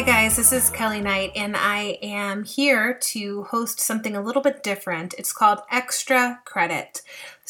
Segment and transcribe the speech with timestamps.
[0.00, 4.40] Hi, guys, this is Kelly Knight, and I am here to host something a little
[4.40, 5.12] bit different.
[5.18, 7.02] It's called Extra Credit.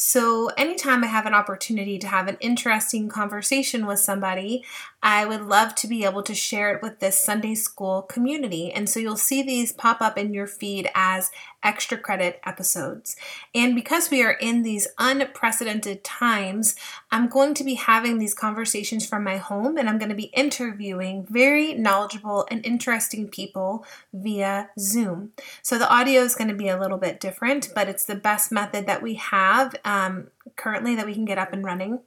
[0.03, 4.65] So, anytime I have an opportunity to have an interesting conversation with somebody,
[5.03, 8.71] I would love to be able to share it with this Sunday school community.
[8.71, 11.29] And so, you'll see these pop up in your feed as
[11.61, 13.15] extra credit episodes.
[13.53, 16.75] And because we are in these unprecedented times,
[17.11, 20.31] I'm going to be having these conversations from my home and I'm going to be
[20.35, 25.33] interviewing very knowledgeable and interesting people via Zoom.
[25.61, 28.51] So, the audio is going to be a little bit different, but it's the best
[28.51, 31.99] method that we have Um, currently that we can get up and running.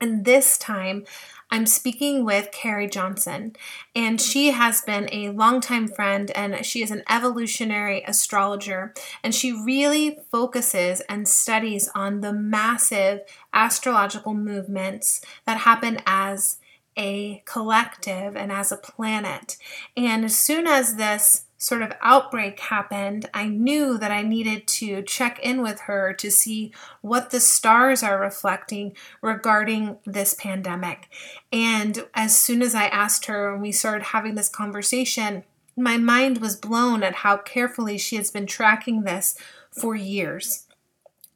[0.00, 1.04] And this time,
[1.50, 3.54] I'm speaking with Carrie Johnson,
[3.94, 9.52] and she has been a longtime friend, and she is an evolutionary astrologer, and she
[9.52, 13.20] really focuses and studies on the massive
[13.52, 16.56] astrological movements that happen as
[16.96, 19.58] a collective and as a planet.
[19.94, 25.02] And as soon as this sort of outbreak happened, I knew that I needed to
[25.02, 26.72] check in with her to see
[27.02, 31.08] what the stars are reflecting regarding this pandemic.
[31.52, 35.44] And as soon as I asked her and we started having this conversation,
[35.76, 39.36] my mind was blown at how carefully she has been tracking this
[39.70, 40.66] for years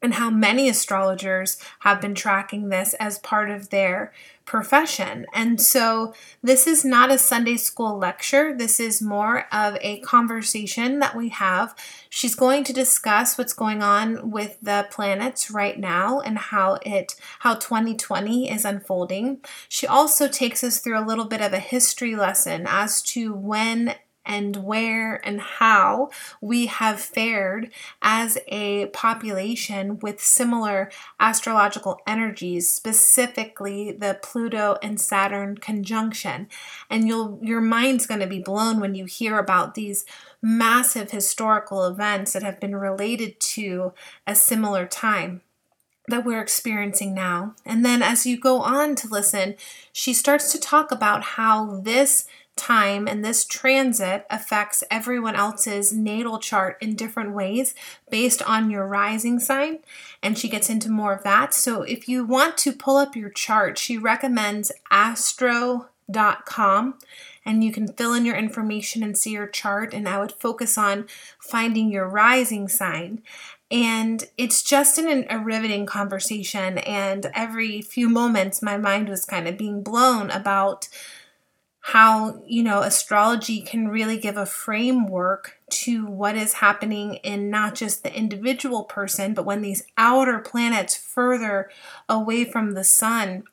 [0.01, 4.11] and how many astrologers have been tracking this as part of their
[4.45, 5.25] profession.
[5.33, 8.55] And so this is not a Sunday school lecture.
[8.55, 11.75] This is more of a conversation that we have.
[12.09, 17.15] She's going to discuss what's going on with the planets right now and how it
[17.39, 19.41] how 2020 is unfolding.
[19.67, 23.95] She also takes us through a little bit of a history lesson as to when
[24.25, 26.09] and where and how
[26.41, 35.57] we have fared as a population with similar astrological energies, specifically the Pluto and Saturn
[35.57, 36.47] conjunction.
[36.89, 40.05] And you'll your mind's going to be blown when you hear about these
[40.41, 43.93] massive historical events that have been related to
[44.27, 45.41] a similar time
[46.07, 47.55] that we're experiencing now.
[47.65, 49.55] And then as you go on to listen,
[49.91, 56.39] she starts to talk about how this time and this transit affects everyone else's natal
[56.39, 57.75] chart in different ways
[58.09, 59.79] based on your rising sign.
[60.23, 61.53] And she gets into more of that.
[61.53, 65.79] So if you want to pull up your chart, she recommends astro.com
[67.45, 69.93] and you can fill in your information and see your chart.
[69.93, 71.07] And I would focus on
[71.39, 73.21] finding your rising sign.
[73.69, 76.77] And it's just an, a riveting conversation.
[76.79, 80.87] And every few moments, my mind was kind of being blown about
[81.89, 87.75] how you know astrology can really give a framework to what is happening in not
[87.75, 91.69] just the individual person but when these outer planets further
[92.09, 93.43] away from the sun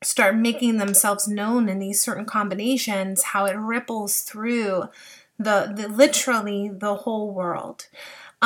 [0.00, 4.84] start making themselves known in these certain combinations how it ripples through
[5.36, 7.88] the, the literally the whole world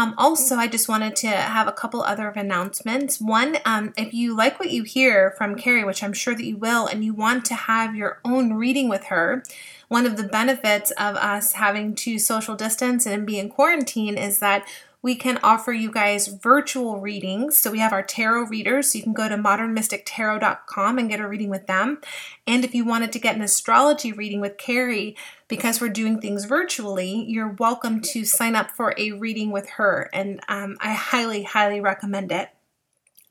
[0.01, 3.21] um, also, I just wanted to have a couple other announcements.
[3.21, 6.57] One, um, if you like what you hear from Carrie, which I'm sure that you
[6.57, 9.43] will, and you want to have your own reading with her,
[9.89, 14.39] one of the benefits of us having to social distance and be in quarantine is
[14.39, 14.67] that
[15.03, 17.59] we can offer you guys virtual readings.
[17.59, 18.93] So we have our tarot readers.
[18.93, 22.01] So you can go to modernmystictarot.com and get a reading with them.
[22.47, 25.15] And if you wanted to get an astrology reading with Carrie,
[25.51, 30.09] because we're doing things virtually, you're welcome to sign up for a reading with her.
[30.15, 32.49] And um, I highly, highly recommend it.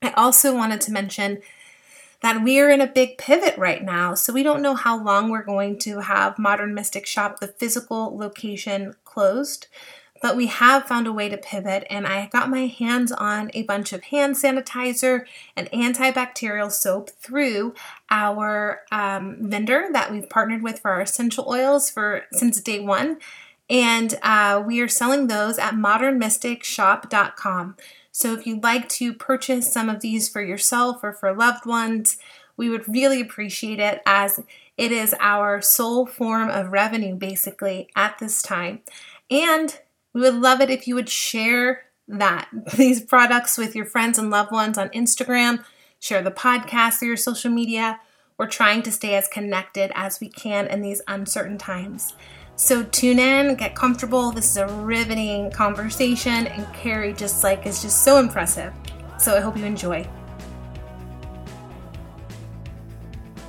[0.02, 1.40] I also wanted to mention
[2.22, 4.16] that we are in a big pivot right now.
[4.16, 8.16] So we don't know how long we're going to have Modern Mystic Shop, the physical
[8.18, 9.68] location, closed
[10.22, 13.64] but we have found a way to pivot and I got my hands on a
[13.64, 15.26] bunch of hand sanitizer
[15.56, 17.74] and antibacterial soap through
[18.10, 23.18] our um, vendor that we've partnered with for our essential oils for since day one
[23.70, 27.76] and uh, we are selling those at modernmysticshop.com
[28.12, 32.18] so if you'd like to purchase some of these for yourself or for loved ones
[32.60, 34.42] we would really appreciate it as
[34.80, 38.80] it is our sole form of revenue basically at this time.
[39.30, 39.78] And
[40.14, 44.30] we would love it if you would share that these products with your friends and
[44.30, 45.64] loved ones on Instagram,
[46.00, 48.00] share the podcast through your social media.
[48.38, 52.14] We're trying to stay as connected as we can in these uncertain times.
[52.56, 54.32] So tune in, get comfortable.
[54.32, 58.74] This is a riveting conversation, and Carrie just like is just so impressive.
[59.18, 60.08] So I hope you enjoy.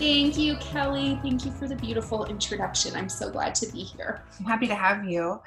[0.00, 1.20] Thank you, Kelly.
[1.23, 2.97] Thank you for the beautiful introduction.
[2.97, 4.23] I'm so glad to be here.
[4.38, 5.38] I'm happy to have you.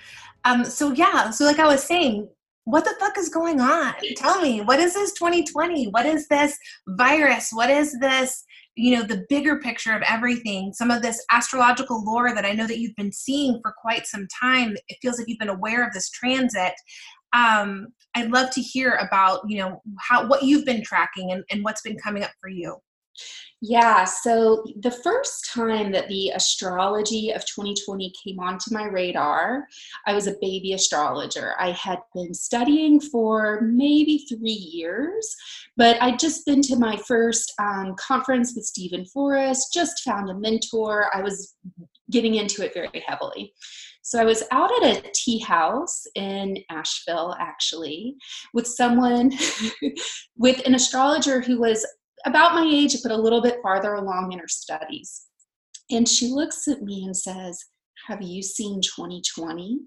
[0.45, 2.29] Um, so yeah, so like I was saying,
[2.65, 3.95] what the fuck is going on?
[4.15, 5.85] Tell me, what is this 2020?
[5.85, 6.55] What is this
[6.87, 7.49] virus?
[7.51, 8.45] What is this
[8.75, 12.65] you know the bigger picture of everything some of this astrological lore that i know
[12.65, 15.93] that you've been seeing for quite some time it feels like you've been aware of
[15.93, 16.73] this transit
[17.33, 21.63] um, i'd love to hear about you know how what you've been tracking and, and
[21.63, 22.75] what's been coming up for you
[23.65, 29.69] yeah, so the first time that the astrology of 2020 came onto my radar,
[30.05, 31.53] I was a baby astrologer.
[31.57, 35.33] I had been studying for maybe three years,
[35.77, 40.35] but I'd just been to my first um, conference with Steven Forrest, just found a
[40.35, 41.05] mentor.
[41.15, 41.55] I was
[42.11, 43.53] getting into it very heavily.
[44.01, 48.17] So I was out at a tea house in Asheville, actually,
[48.53, 49.31] with someone,
[50.35, 51.87] with an astrologer who was
[52.25, 55.23] about my age, but a little bit farther along in her studies.
[55.91, 57.65] And she looks at me and says,
[58.07, 59.79] have you seen 2020?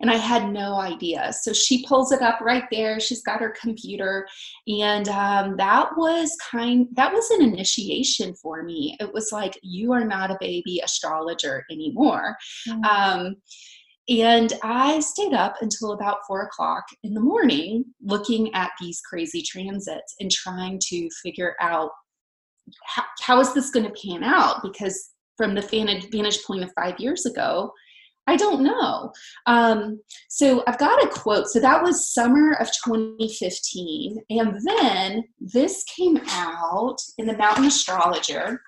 [0.00, 1.32] And I had no idea.
[1.32, 2.98] So she pulls it up right there.
[2.98, 4.26] She's got her computer.
[4.66, 8.96] And um, that was kind, that was an initiation for me.
[8.98, 12.36] It was like, you are not a baby astrologer anymore.
[12.68, 12.84] Mm-hmm.
[12.84, 13.36] Um,
[14.10, 19.40] and I stayed up until about four o'clock in the morning looking at these crazy
[19.40, 21.90] transits and trying to figure out
[22.84, 24.62] how, how is this going to pan out?
[24.62, 27.72] Because from the vantage point of five years ago,
[28.26, 29.12] I don't know.
[29.46, 31.46] Um, so I've got a quote.
[31.46, 34.18] So that was summer of 2015.
[34.30, 38.60] And then this came out in the Mountain Astrologer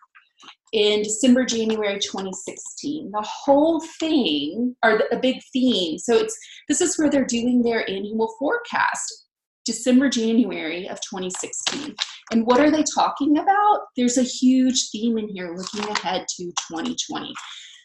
[0.72, 3.10] in December, January 2016.
[3.10, 6.36] The whole thing, or a big theme, so it's
[6.69, 9.26] this is where they're doing their annual forecast,
[9.64, 11.94] December, January of 2016.
[12.30, 13.80] And what are they talking about?
[13.96, 17.32] There's a huge theme in here looking ahead to 2020.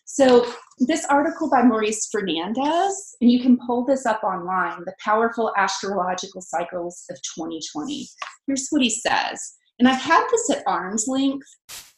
[0.09, 0.49] So,
[0.79, 6.41] this article by Maurice Fernandez, and you can pull this up online The Powerful Astrological
[6.41, 8.07] Cycles of 2020.
[8.47, 9.57] Here's what he says.
[9.79, 11.47] And I've had this at arm's length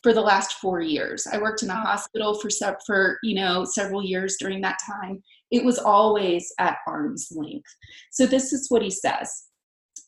[0.04, 1.28] for the last four years.
[1.32, 2.50] I worked in a hospital for
[2.86, 5.24] for you know several years during that time.
[5.52, 7.70] It was always at arm's length.
[8.12, 9.49] So this is what he says.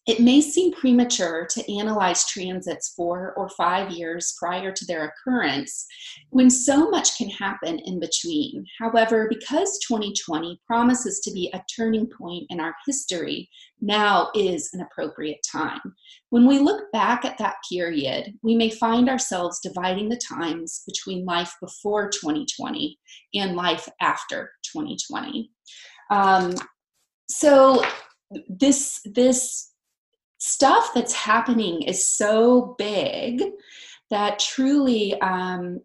[0.08, 5.86] It may seem premature to analyze transits four or five years prior to their occurrence
[6.32, 8.66] when so much can happen in between.
[8.80, 13.48] However, because 2020 promises to be a turning point in our history,
[13.80, 15.82] now is an appropriate time.
[16.32, 21.26] When we look back at that period, we may find ourselves dividing the times between
[21.26, 22.98] life before 2020
[23.36, 25.52] and life after 2020.
[26.10, 26.56] Um,
[27.30, 27.84] so,
[28.48, 29.71] this this
[30.42, 33.44] stuff that's happening is so big
[34.10, 35.80] that truly um,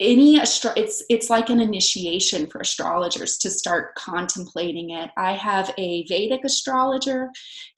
[0.00, 5.10] any astro- it's it's like an initiation for astrologers to start contemplating it.
[5.16, 7.28] I have a vedic astrologer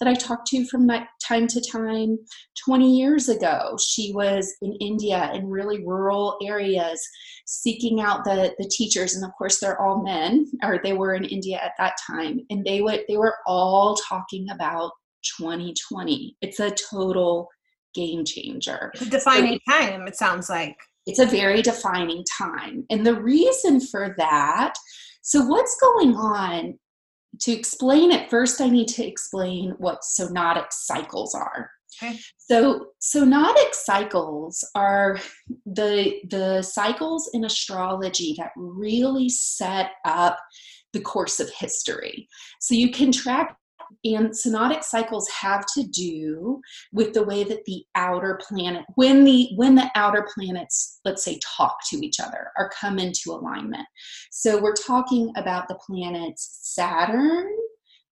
[0.00, 0.88] that i talk to from
[1.22, 2.18] time to time.
[2.64, 7.02] 20 years ago she was in india in really rural areas
[7.44, 11.24] seeking out the the teachers and of course they're all men or they were in
[11.24, 14.92] india at that time and they would they were all talking about
[15.38, 16.36] 2020.
[16.40, 17.48] It's a total
[17.94, 18.90] game changer.
[18.94, 20.76] It's a defining so time, it sounds like.
[21.04, 22.86] It's a very defining time.
[22.88, 24.74] And the reason for that
[25.22, 26.78] so, what's going on?
[27.42, 31.70] To explain it, first I need to explain what synodic cycles are.
[32.02, 32.18] Okay.
[32.36, 35.18] So synodic cycles are
[35.64, 40.38] the the cycles in astrology that really set up
[40.92, 42.28] the course of history.
[42.60, 43.56] So you can track
[44.04, 46.60] and synodic cycles have to do
[46.92, 51.38] with the way that the outer planet, when the when the outer planets, let's say,
[51.56, 53.86] talk to each other or come into alignment.
[54.30, 57.46] So we're talking about the planets Saturn,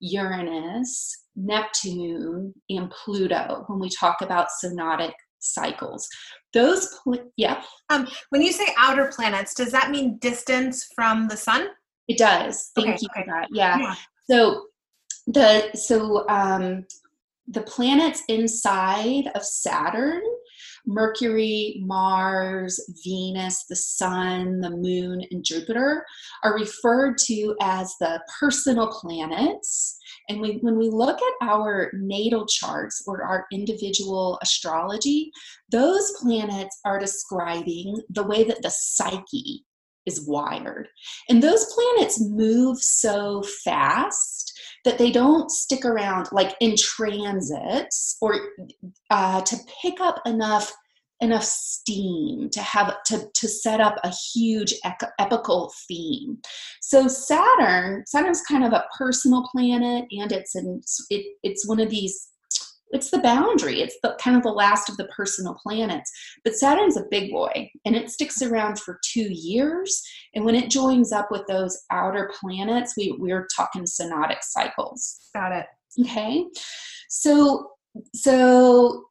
[0.01, 6.09] Uranus, Neptune, and Pluto when we talk about synodic cycles.
[6.53, 7.63] Those, pl- yeah.
[7.89, 11.69] Um, when you say outer planets, does that mean distance from the sun?
[12.09, 12.71] It does.
[12.75, 13.25] Thank okay, you okay.
[13.25, 13.49] for that.
[13.53, 13.79] Yeah.
[13.79, 13.95] yeah.
[14.31, 14.67] So
[15.27, 16.87] the so um,
[17.49, 20.23] the planets inside of Saturn
[20.87, 26.05] Mercury, Mars, Venus, the Sun, the Moon, and Jupiter
[26.43, 29.99] are referred to as the personal planets.
[30.29, 35.31] And we, when we look at our natal charts or our individual astrology,
[35.71, 39.65] those planets are describing the way that the psyche
[40.07, 40.89] is wired.
[41.29, 48.35] And those planets move so fast that they don't stick around like in transits or
[49.11, 50.73] uh, to pick up enough
[51.23, 54.75] enough steam to have to, to set up a huge
[55.19, 56.39] epical theme
[56.81, 60.81] so saturn saturn's kind of a personal planet and it's an
[61.11, 62.30] it, it's one of these
[62.91, 63.81] it's the boundary.
[63.81, 66.11] It's the kind of the last of the personal planets.
[66.45, 70.03] But saturn's a big boy and it sticks around for two years.
[70.35, 75.19] And when it joins up with those outer planets we, we're talking synodic cycles.
[75.35, 75.67] Got it.
[76.01, 76.47] Okay?
[77.09, 77.71] So
[78.15, 79.05] so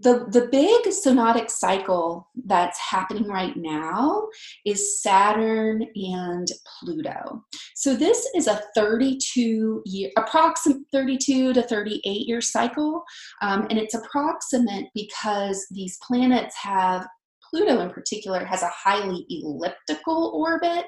[0.00, 4.26] the the big synodic cycle that's happening right now
[4.66, 7.44] is Saturn and Pluto.
[7.76, 13.04] So this is a 32 year, approximate 32 to 38 year cycle,
[13.40, 17.06] um, and it's approximate because these planets have
[17.54, 20.86] Pluto in particular has a highly elliptical orbit.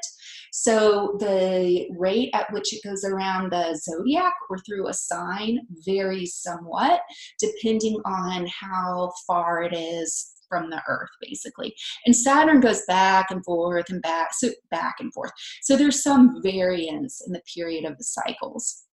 [0.53, 6.35] So the rate at which it goes around the zodiac or through a sign varies
[6.35, 7.03] somewhat
[7.39, 11.73] depending on how far it is from the earth basically.
[12.05, 15.31] And saturn goes back and forth and back so back and forth.
[15.63, 18.86] So there's some variance in the period of the cycles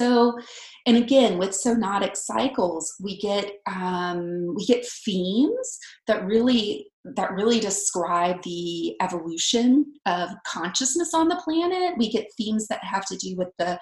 [0.00, 0.38] so,
[0.86, 7.60] and again, with synodic cycles, we get um, we get themes that really that really
[7.60, 11.98] describe the evolution of consciousness on the planet.
[11.98, 13.78] We get themes that have to do with the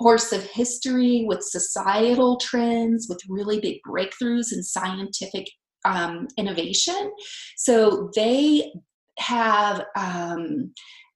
[0.00, 5.46] course of history, with societal trends, with really big breakthroughs in scientific
[5.84, 7.12] um, innovation.
[7.56, 8.72] So they
[9.18, 10.72] have um,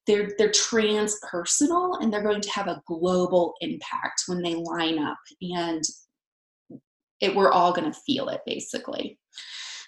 [0.07, 5.19] they're they're transpersonal and they're going to have a global impact when they line up
[5.41, 5.83] and
[7.21, 9.19] it we're all going to feel it basically.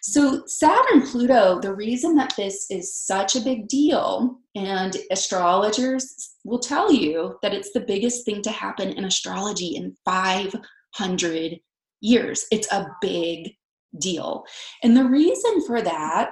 [0.03, 6.59] So saturn pluto the reason that this is such a big deal and astrologers will
[6.59, 11.59] tell you that it's the biggest thing to happen in astrology in 500
[12.01, 12.45] years.
[12.53, 13.55] It's a big
[13.99, 14.45] deal.
[14.83, 16.31] And the reason for that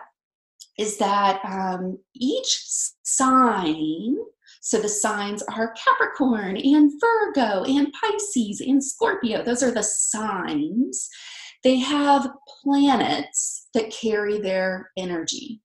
[0.79, 2.61] is that um, each
[3.03, 4.17] sign,
[4.61, 11.09] so the signs are Capricorn and Virgo and Pisces and Scorpio, those are the signs.
[11.63, 12.31] They have
[12.63, 15.61] planets that carry their energy.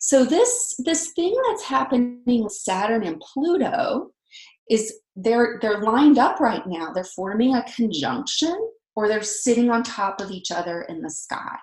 [0.00, 4.12] So this this thing that's happening with Saturn and Pluto
[4.70, 6.92] is they're they're lined up right now.
[6.92, 8.56] They're forming a conjunction
[8.96, 11.56] or they're sitting on top of each other in the sky.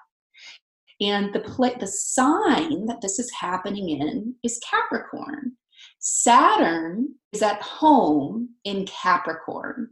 [1.02, 1.42] And the
[1.80, 5.54] the sign that this is happening in is Capricorn.
[6.00, 9.90] Saturn is at home in Capricorn.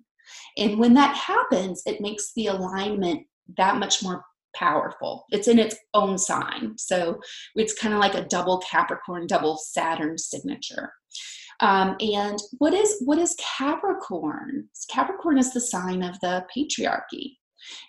[0.57, 3.25] And when that happens, it makes the alignment
[3.57, 4.23] that much more
[4.55, 5.25] powerful.
[5.31, 6.75] It's in its own sign.
[6.77, 7.19] So
[7.55, 10.91] it's kind of like a double Capricorn, double Saturn signature.
[11.61, 14.69] Um, and what is what is Capricorn?
[14.89, 17.38] Capricorn is the sign of the patriarchy.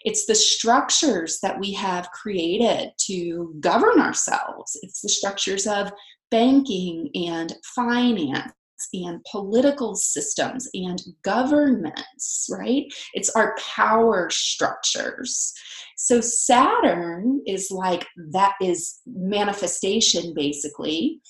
[0.04, 4.78] It's the structures that we have created to govern ourselves.
[4.82, 5.92] It's the structures of
[6.30, 8.52] banking and finance
[8.94, 12.84] and political systems and governments, right?
[13.12, 15.52] It's our power structures.
[15.96, 21.20] So Saturn is like that is manifestation basically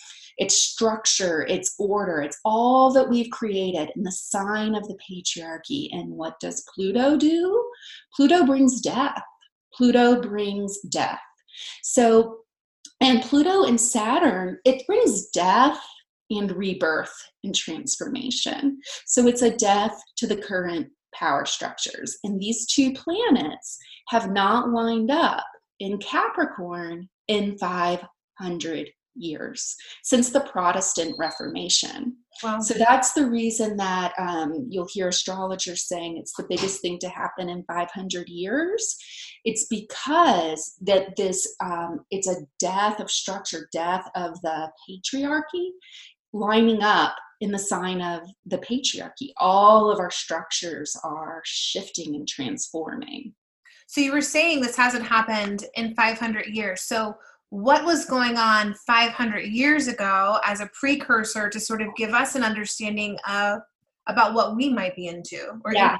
[0.40, 5.88] it's structure, it's order, it's all that we've created in the sign of the patriarchy.
[5.92, 7.64] And what does Pluto do?
[8.16, 9.22] Pluto brings death.
[9.74, 11.20] Pluto brings death.
[11.82, 12.38] So,
[13.02, 15.78] and Pluto and Saturn, it brings death
[16.30, 18.80] and rebirth and transformation.
[19.04, 22.16] So it's a death to the current power structures.
[22.24, 23.78] And these two planets
[24.08, 25.44] have not lined up
[25.80, 32.16] in Capricorn in 500 years since the Protestant Reformation.
[32.42, 32.60] Wow.
[32.60, 37.08] So that's the reason that um, you'll hear astrologers saying it's the biggest thing to
[37.08, 38.96] happen in 500 years.
[39.44, 45.70] It's because that this um, it's a death of structure, death of the patriarchy,
[46.32, 49.32] lining up in the sign of the patriarchy.
[49.38, 53.34] All of our structures are shifting and transforming.
[53.86, 56.82] So you were saying this hasn't happened in 500 years.
[56.82, 57.16] So
[57.50, 62.34] what was going on 500 years ago as a precursor to sort of give us
[62.36, 63.60] an understanding of
[64.06, 65.96] about what we might be into or yeah,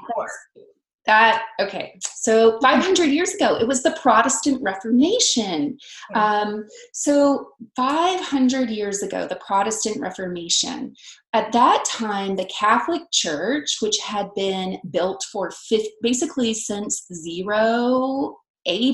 [1.05, 1.97] that okay.
[2.13, 5.77] So 500 years ago it was the protestant reformation.
[6.13, 10.93] Um, so 500 years ago the protestant reformation.
[11.33, 18.37] At that time the catholic church which had been built for fifth, basically since zero
[18.67, 18.93] AD.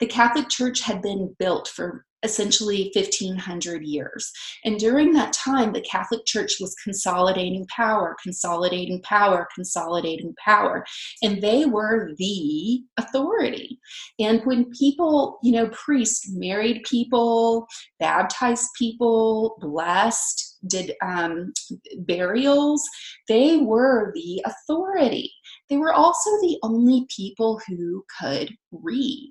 [0.00, 4.32] The Catholic Church had been built for essentially 1500 years.
[4.64, 10.84] And during that time, the Catholic Church was consolidating power, consolidating power, consolidating power.
[11.22, 13.78] And they were the authority.
[14.18, 17.66] And when people, you know, priests married people,
[18.00, 21.52] baptized people, blessed, did um,
[21.98, 22.82] burials.
[23.28, 25.30] They were the authority.
[25.74, 29.28] They were also the only people who could read.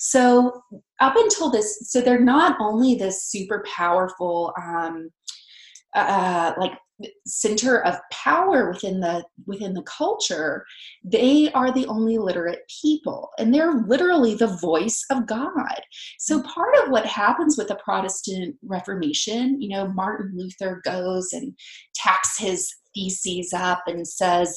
[0.00, 0.60] So
[0.98, 4.52] up until this, so they're not only this super powerful.
[4.60, 5.10] Um,
[5.94, 6.72] uh, like
[7.24, 10.64] center of power within the within the culture
[11.04, 15.80] they are the only literate people and they're literally the voice of god
[16.20, 21.52] so part of what happens with the protestant reformation you know martin luther goes and
[21.94, 24.56] tacks his theses up and says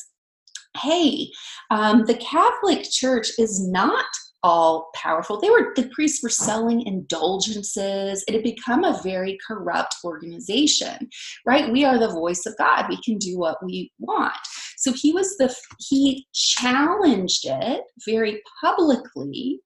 [0.78, 1.30] hey
[1.72, 4.06] um, the catholic church is not
[4.44, 5.40] all powerful.
[5.40, 8.24] They were the priests were selling indulgences.
[8.28, 11.10] It had become a very corrupt organization,
[11.46, 11.72] right?
[11.72, 12.86] We are the voice of God.
[12.88, 14.38] We can do what we want.
[14.78, 19.60] So he was the he challenged it very publicly,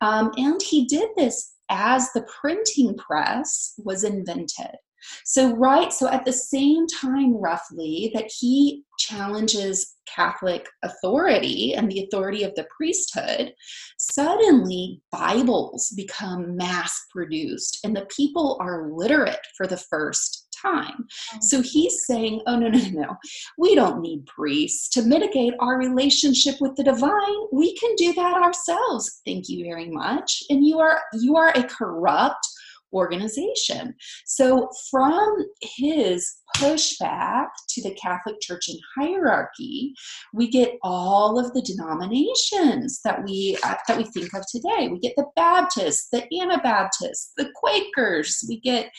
[0.00, 4.76] um, and he did this as the printing press was invented.
[5.24, 12.04] So, right, so at the same time, roughly, that he challenges Catholic authority and the
[12.04, 13.52] authority of the priesthood,
[13.98, 21.06] suddenly Bibles become mass produced and the people are literate for the first time.
[21.34, 21.42] Mm.
[21.42, 23.16] So he's saying, oh, no, no, no,
[23.58, 27.36] we don't need priests to mitigate our relationship with the divine.
[27.52, 29.20] We can do that ourselves.
[29.26, 30.42] Thank you very much.
[30.50, 32.46] And you are you are a corrupt
[32.92, 33.94] organization.
[34.24, 39.94] So, from his pushback to the Catholic Church and hierarchy,
[40.32, 44.88] we get all of the denominations that we uh, that we think of today.
[44.88, 48.44] We get the Baptists, the Anabaptists, the Quakers.
[48.48, 48.90] We get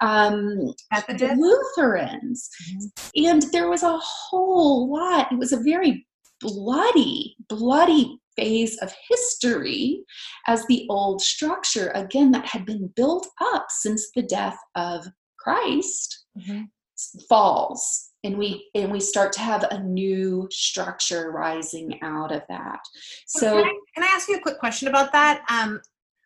[0.00, 3.26] um, the Lutherans, mm-hmm.
[3.26, 5.32] and there was a whole lot.
[5.32, 6.06] It was a very
[6.40, 10.04] bloody, bloody phase of history
[10.46, 15.06] as the old structure, again, that had been built up since the death of
[15.38, 16.62] Christ, mm-hmm.
[17.28, 18.10] falls.
[18.24, 22.80] And we and we start to have a new structure rising out of that.
[23.26, 25.44] So, can I, can I ask you a quick question about that?
[25.48, 25.80] Um,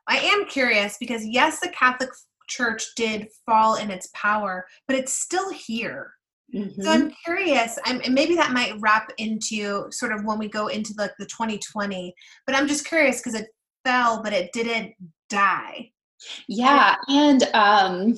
[0.07, 2.11] I am curious because yes, the Catholic
[2.49, 6.15] Church did fall in its power, but it's still here.
[6.55, 6.83] Mm-hmm.
[6.83, 10.67] So I'm curious, I'm, and maybe that might wrap into sort of when we go
[10.67, 12.15] into like the, the 2020,
[12.47, 13.49] but I'm just curious because it
[13.85, 14.95] fell, but it didn't
[15.29, 15.93] die.
[16.49, 18.17] Yeah, and um,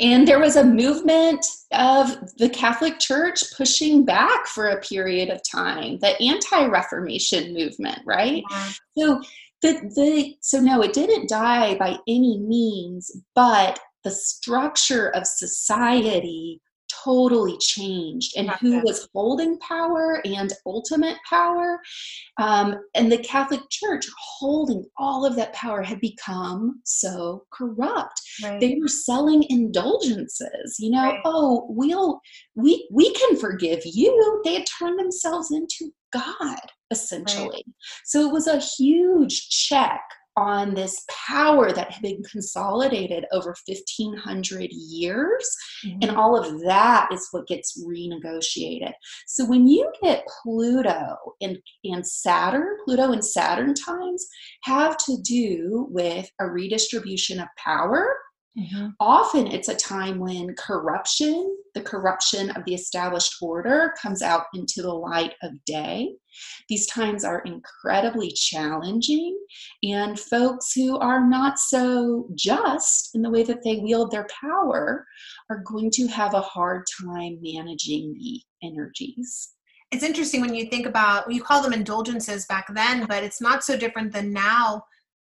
[0.00, 5.40] and there was a movement of the Catholic Church pushing back for a period of
[5.48, 8.42] time, the anti-Reformation movement, right?
[8.50, 8.72] Yeah.
[8.96, 9.22] So
[9.62, 16.60] the the so no, it didn't die by any means, but the structure of society
[17.04, 21.80] totally changed and who was holding power and ultimate power.
[22.38, 28.20] Um, and the Catholic Church holding all of that power had become so corrupt.
[28.42, 28.60] Right.
[28.60, 31.20] They were selling indulgences, you know, right.
[31.24, 32.20] oh, we'll
[32.54, 34.42] we we can forgive you.
[34.44, 36.58] They had turned themselves into God,
[36.90, 37.48] essentially.
[37.48, 37.74] Right.
[38.04, 40.00] So it was a huge check
[40.38, 45.98] on this power that had been consolidated over 1500 years mm-hmm.
[46.02, 48.92] and all of that is what gets renegotiated
[49.26, 54.28] so when you get pluto and, and saturn pluto and saturn times
[54.62, 58.16] have to do with a redistribution of power
[58.56, 58.88] Mm-hmm.
[58.98, 64.82] Often it's a time when corruption, the corruption of the established order, comes out into
[64.82, 66.10] the light of day.
[66.68, 69.38] These times are incredibly challenging,
[69.82, 75.06] and folks who are not so just in the way that they wield their power
[75.50, 79.50] are going to have a hard time managing the energies.
[79.90, 83.64] It's interesting when you think about, you call them indulgences back then, but it's not
[83.64, 84.82] so different than now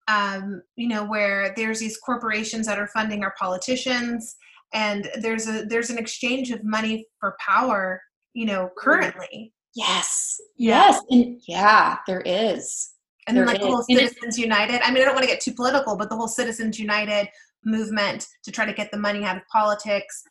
[0.09, 4.35] um, you know, where there's these corporations that are funding our politicians,
[4.73, 8.01] and there's a there's an exchange of money for power,
[8.33, 9.53] you know, currently.
[9.75, 12.91] Yes, yes, and yeah, there is.
[13.27, 13.67] And there then like is.
[13.67, 14.81] the whole Citizens United.
[14.83, 17.29] I mean, I don't want to get too political, but the whole Citizens United
[17.63, 20.23] movement to try to get the money out of politics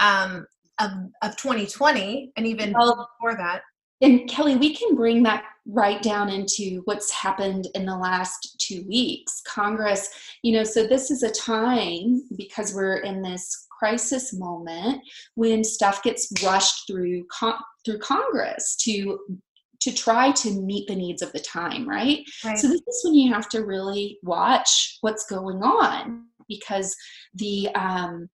[0.00, 0.46] um,
[0.80, 0.90] of
[1.22, 3.60] of 2020, and even well, before that.
[4.00, 8.84] And Kelly, we can bring that right down into what's happened in the last two
[8.86, 9.42] weeks.
[9.46, 10.08] Congress,
[10.42, 15.02] you know, so this is a time because we're in this crisis moment
[15.34, 19.18] when stuff gets rushed through con- through Congress to
[19.80, 22.24] to try to meet the needs of the time, right?
[22.44, 22.58] right?
[22.58, 26.96] So this is when you have to really watch what's going on because
[27.34, 28.28] the um,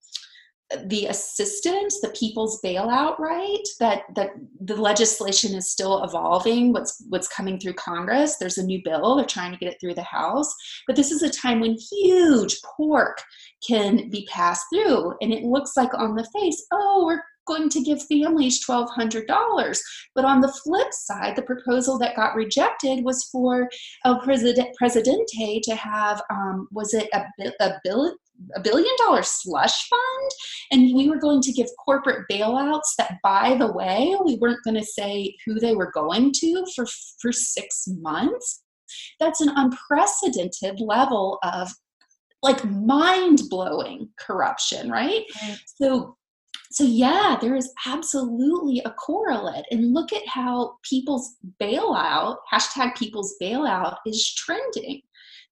[0.86, 4.30] the assistance, the people's bailout right, that that
[4.60, 6.72] the legislation is still evolving.
[6.72, 8.36] What's what's coming through Congress?
[8.36, 9.16] There's a new bill.
[9.16, 10.52] They're trying to get it through the House,
[10.86, 13.20] but this is a time when huge pork
[13.66, 17.82] can be passed through, and it looks like on the face, oh, we're going to
[17.82, 19.80] give families $1,200.
[20.14, 23.68] But on the flip side, the proposal that got rejected was for
[24.04, 27.24] El Presidente to have, um, was it a,
[27.60, 28.14] a bill?
[28.54, 30.30] A billion dollar slush fund
[30.70, 34.76] and we were going to give corporate bailouts that by the way we weren't going
[34.76, 36.86] to say who they were going to for
[37.20, 38.62] for 6 months
[39.20, 41.70] that's an unprecedented level of
[42.42, 45.24] like mind blowing corruption right?
[45.42, 46.16] right so
[46.72, 49.66] so, yeah, there is absolutely a correlate.
[49.70, 55.02] And look at how people's bailout, hashtag people's bailout, is trending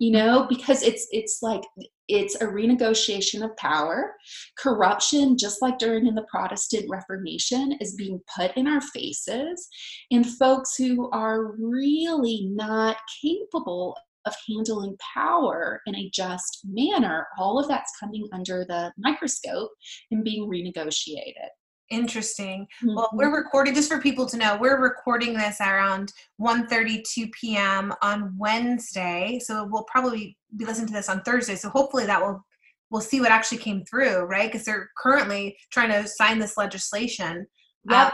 [0.01, 1.63] you know because it's it's like
[2.09, 4.15] it's a renegotiation of power
[4.59, 9.69] corruption just like during in the protestant reformation is being put in our faces
[10.11, 17.59] and folks who are really not capable of handling power in a just manner, all
[17.59, 19.71] of that's coming under the microscope
[20.11, 21.49] and being renegotiated.
[21.91, 22.69] Interesting.
[22.85, 22.95] Mm-hmm.
[22.95, 24.57] Well, we're recording just for people to know.
[24.61, 27.93] We're recording this around 1:32 p.m.
[28.01, 31.57] on Wednesday, so we'll probably be listening to this on Thursday.
[31.57, 32.45] So hopefully that will
[32.91, 34.51] we'll see what actually came through, right?
[34.51, 37.47] Because they're currently trying to sign this legislation.
[37.89, 38.07] Yep.
[38.07, 38.11] Uh,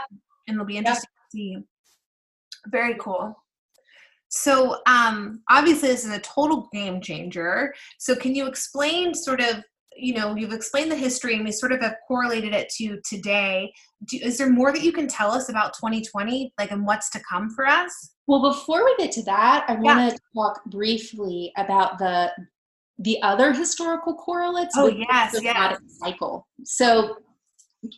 [0.47, 1.31] and it'll be interesting yep.
[1.31, 1.57] to see.
[2.67, 3.35] Very cool.
[4.29, 7.73] So um, obviously, this is a total game changer.
[7.97, 9.63] So can you explain sort of,
[9.97, 13.71] you know, you've explained the history and we sort of have correlated it to today.
[14.05, 17.21] Do, is there more that you can tell us about 2020, like, and what's to
[17.29, 18.11] come for us?
[18.27, 22.31] Well, before we get to that, I want to talk briefly about the
[22.99, 24.73] the other historical correlates.
[24.75, 25.79] Oh yes, yes.
[25.99, 26.47] Cycle.
[26.63, 27.17] So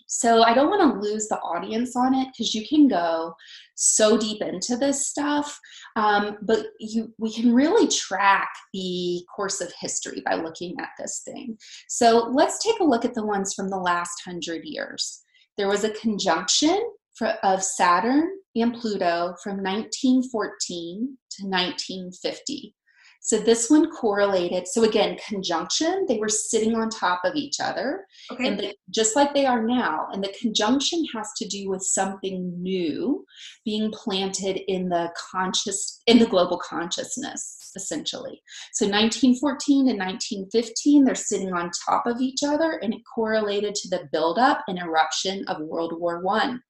[0.08, 3.34] so I don't want to lose the audience on it because you can go
[3.76, 5.60] so deep into this stuff,
[5.96, 11.22] um, but you we can really track the course of history by looking at this
[11.26, 11.58] thing.
[11.88, 15.22] So let's take a look at the ones from the last hundred years.
[15.58, 16.80] There was a conjunction
[17.16, 22.76] for, of Saturn and Pluto from 1914 to 1950.
[23.22, 24.68] So this one correlated.
[24.68, 28.06] So again, conjunction, they were sitting on top of each other.
[28.32, 28.48] Okay.
[28.48, 30.08] And the, just like they are now.
[30.12, 33.26] And the conjunction has to do with something new
[33.66, 38.42] being planted in the conscious, in the global consciousness, essentially.
[38.74, 43.90] So 1914 and 1915, they're sitting on top of each other and it correlated to
[43.90, 46.62] the buildup and eruption of World War One.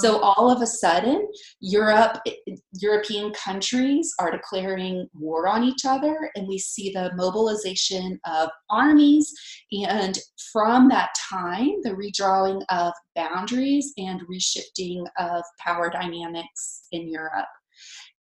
[0.00, 1.28] So all of a sudden,
[1.60, 7.12] Europe, eh, eh, European countries are declaring war on each other, and we see the
[7.14, 9.32] mobilization of armies.
[9.72, 10.18] And
[10.52, 17.48] from that time, the redrawing of boundaries and reshifting of power dynamics in Europe.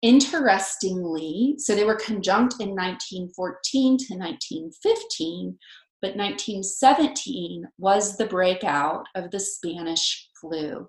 [0.03, 5.59] Interestingly, so they were conjunct in 1914 to 1915,
[6.01, 10.87] but 1917 was the breakout of the Spanish flu.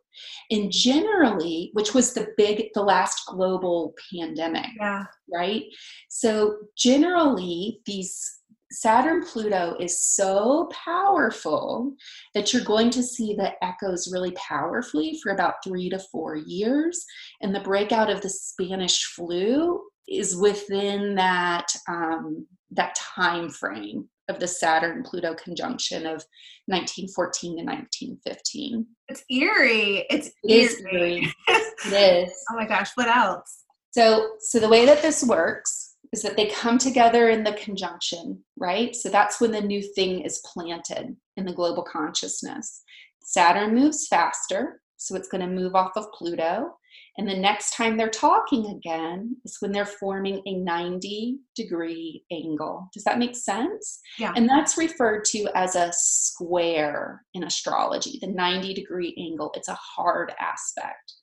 [0.52, 5.06] And generally, which was the big, the last global pandemic, yeah.
[5.32, 5.64] right?
[6.10, 8.40] So generally, these
[8.74, 11.94] Saturn Pluto is so powerful
[12.34, 17.06] that you're going to see the echoes really powerfully for about three to four years.
[17.42, 24.40] And the breakout of the Spanish flu is within that um, that time frame of
[24.40, 26.26] the Saturn Pluto conjunction of
[26.68, 28.86] 1914 to 1915.
[29.10, 30.06] It's eerie.
[30.10, 31.14] It's it eerie.
[31.16, 31.34] eerie.
[31.48, 32.34] it is.
[32.50, 33.64] Oh my gosh, what else?
[33.92, 38.44] So so the way that this works is that they come together in the conjunction,
[38.58, 38.96] right?
[38.96, 42.84] So that's when the new thing is planted in the global consciousness.
[43.24, 46.76] Saturn moves faster, so it's going to move off of Pluto.
[47.18, 52.90] And the next time they're talking again is when they're forming a 90 degree angle.
[52.94, 54.00] Does that make sense?
[54.18, 54.34] Yeah.
[54.36, 59.52] And that's referred to as a square in astrology, the 90 degree angle.
[59.56, 61.14] It's a hard aspect.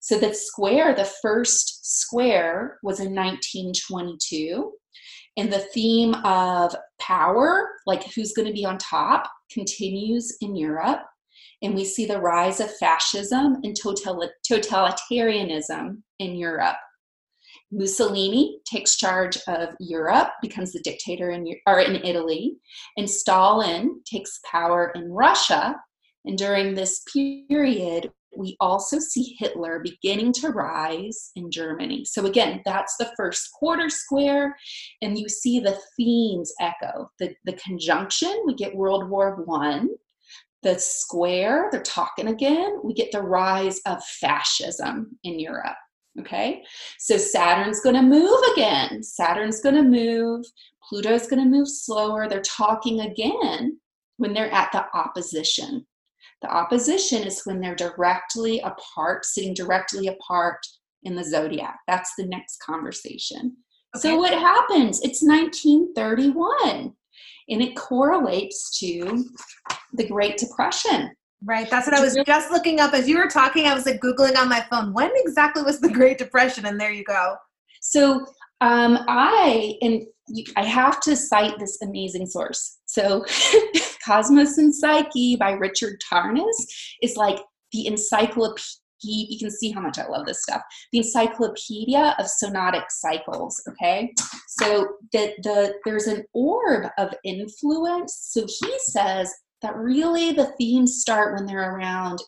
[0.00, 4.72] So the square, the first square was in 1922.
[5.36, 11.02] And the theme of power, like who's going to be on top, continues in Europe
[11.64, 16.76] and we see the rise of fascism and totalitarianism in Europe.
[17.72, 22.56] Mussolini takes charge of Europe, becomes the dictator in, or in Italy,
[22.96, 25.74] and Stalin takes power in Russia.
[26.26, 32.04] And during this period, we also see Hitler beginning to rise in Germany.
[32.04, 34.56] So, again, that's the first quarter square,
[35.02, 37.10] and you see the themes echo.
[37.18, 39.88] The, the conjunction, we get World War One,
[40.64, 45.76] the square, they're talking again, we get the rise of fascism in Europe.
[46.20, 46.62] Okay,
[46.98, 49.02] so Saturn's going to move again.
[49.02, 50.44] Saturn's going to move.
[50.88, 52.28] Pluto's going to move slower.
[52.28, 53.78] They're talking again
[54.16, 55.84] when they're at the opposition.
[56.40, 60.58] The opposition is when they're directly apart, sitting directly apart
[61.02, 61.78] in the zodiac.
[61.88, 63.56] That's the next conversation.
[63.96, 64.08] Okay.
[64.08, 65.00] So, what happens?
[65.02, 66.94] It's 1931
[67.48, 69.24] and it correlates to
[69.92, 71.10] the Great Depression.
[71.44, 71.68] Right.
[71.68, 73.66] That's what I was just looking up as you were talking.
[73.66, 74.94] I was like Googling on my phone.
[74.94, 76.64] When exactly was the Great Depression?
[76.64, 77.36] And there you go.
[77.82, 78.24] So
[78.62, 80.02] um, I, and
[80.56, 82.78] I have to cite this amazing source.
[82.86, 83.26] So
[84.06, 86.56] Cosmos and Psyche by Richard Tarnas
[87.02, 87.38] is like
[87.72, 88.64] the encyclopedia
[89.10, 90.62] you can see how much I love this stuff.
[90.92, 93.60] The Encyclopedia of Synodic Cycles.
[93.68, 94.12] Okay,
[94.48, 98.28] so that the there's an orb of influence.
[98.30, 102.22] So he says that really the themes start when they're around.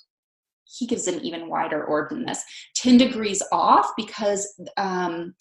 [0.78, 2.42] He gives an even wider orb than this,
[2.74, 5.34] ten degrees off, because um,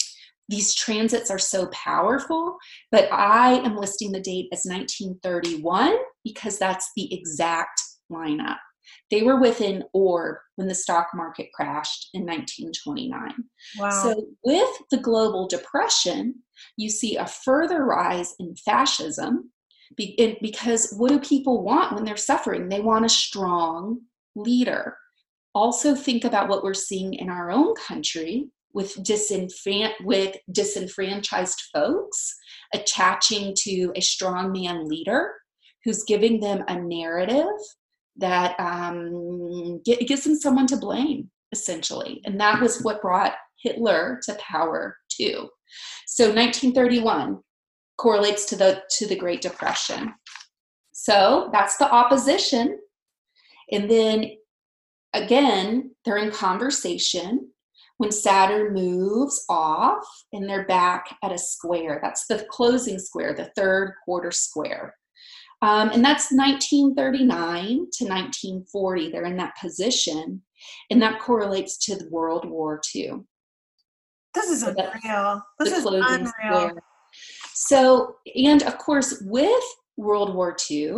[0.49, 2.57] these transits are so powerful,
[2.91, 8.57] but I am listing the date as 1931 because that's the exact lineup.
[9.11, 13.33] They were within orb when the stock market crashed in 1929.
[13.77, 13.89] Wow.
[13.89, 16.35] So, with the global depression,
[16.77, 19.51] you see a further rise in fascism
[19.95, 22.67] because what do people want when they're suffering?
[22.67, 24.01] They want a strong
[24.35, 24.97] leader.
[25.53, 32.35] Also, think about what we're seeing in our own country with, disenfran- with disenfranchised folks
[32.73, 35.33] attaching to a strongman leader
[35.85, 37.45] who's giving them a narrative
[38.17, 42.21] that um, it gives them someone to blame, essentially.
[42.25, 45.49] And that was what brought Hitler to power, too.
[46.08, 47.39] So 1931
[47.97, 50.13] correlates to the to the Great Depression.
[50.91, 52.80] So that's the opposition.
[53.71, 54.32] And then
[55.13, 57.49] again, they're in conversation
[57.97, 61.99] when Saturn moves off and they're back at a square.
[62.01, 64.95] That's the closing square, the third quarter square.
[65.61, 69.09] Um, and that's 1939 to 1940.
[69.09, 70.41] They're in that position,
[70.89, 73.13] and that correlates to the World War II.
[74.33, 75.41] This is so unreal.
[75.59, 76.27] This is unreal.
[76.27, 76.73] Square.
[77.53, 79.63] So, and of course, with
[79.97, 80.93] World War II,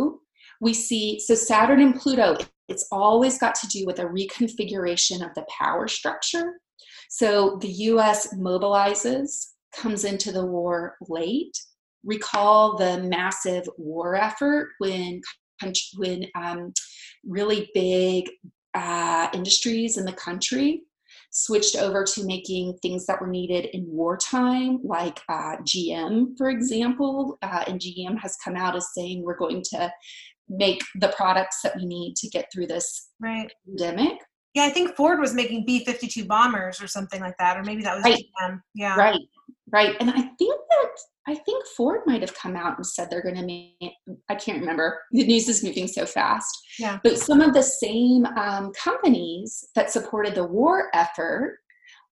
[0.60, 2.36] we see so Saturn and Pluto,
[2.68, 6.60] it's always got to do with a reconfiguration of the power structure.
[7.08, 11.56] So the US mobilizes, comes into the war late,
[12.04, 15.20] recall the massive war effort when
[15.96, 16.72] when um,
[17.26, 18.28] really big
[18.74, 20.82] uh, industries in the country
[21.30, 27.38] switched over to making things that were needed in wartime, like uh, GM, for example.
[27.42, 29.92] Uh, and GM has come out as saying we're going to
[30.48, 33.50] make the products that we need to get through this right.
[33.66, 34.18] pandemic.
[34.54, 37.82] Yeah, I think Ford was making B 52 bombers or something like that, or maybe
[37.82, 38.24] that was right.
[38.42, 38.60] GM.
[38.74, 38.96] Yeah.
[38.96, 39.20] Right,
[39.70, 39.94] right.
[40.00, 40.88] And I think that
[41.28, 43.92] I think Ford might have come out and said they're going to make,
[44.30, 44.98] I can't remember.
[45.12, 46.48] The news is moving so fast.
[46.78, 46.98] Yeah.
[47.04, 51.58] But some of the same um, companies that supported the war effort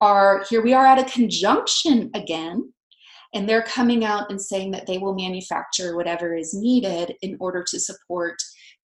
[0.02, 2.70] are here we are at a conjunction again.
[3.32, 7.64] And they're coming out and saying that they will manufacture whatever is needed in order
[7.70, 8.36] to support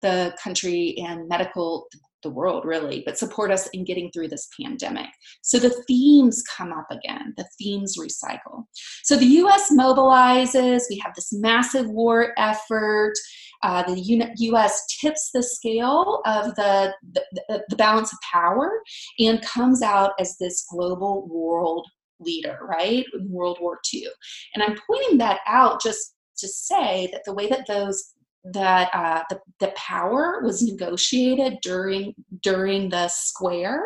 [0.00, 1.88] the country and medical
[2.22, 5.08] the world really, but support us in getting through this pandemic.
[5.42, 8.64] So the themes come up again, the themes recycle.
[9.04, 13.14] So the US mobilizes, we have this massive war effort.
[13.62, 14.86] Uh, the U.S.
[15.00, 18.80] tips the scale of the, the, the balance of power
[19.18, 21.86] and comes out as this global world
[22.20, 23.04] leader, right?
[23.28, 24.06] World War II.
[24.54, 29.22] And I'm pointing that out just to say that the way that those that uh,
[29.28, 33.82] the, the power was negotiated during during the square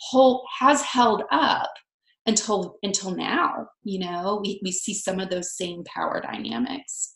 [0.00, 1.72] whole has held up
[2.26, 4.40] until until now you know?
[4.42, 7.14] We, we see some of those same power dynamics.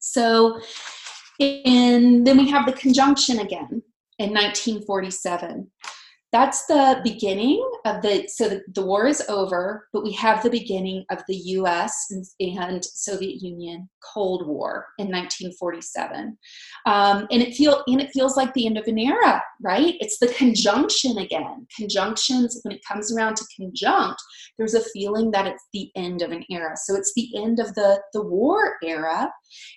[0.00, 0.60] So
[1.40, 3.82] and then we have the conjunction again
[4.18, 5.70] in 1947
[6.34, 10.50] that's the beginning of the so the, the, war is over but we have the
[10.50, 12.24] beginning of the us and,
[12.58, 16.36] and soviet union cold war in 1947
[16.86, 19.94] um, and it feel and it feels like the end of an era right?
[20.00, 21.66] It's the conjunction again.
[21.76, 24.20] Conjunctions when it comes around to conjunct
[24.58, 26.76] there's a feeling that it's the end of an era.
[26.76, 29.32] So it's the end of the the war era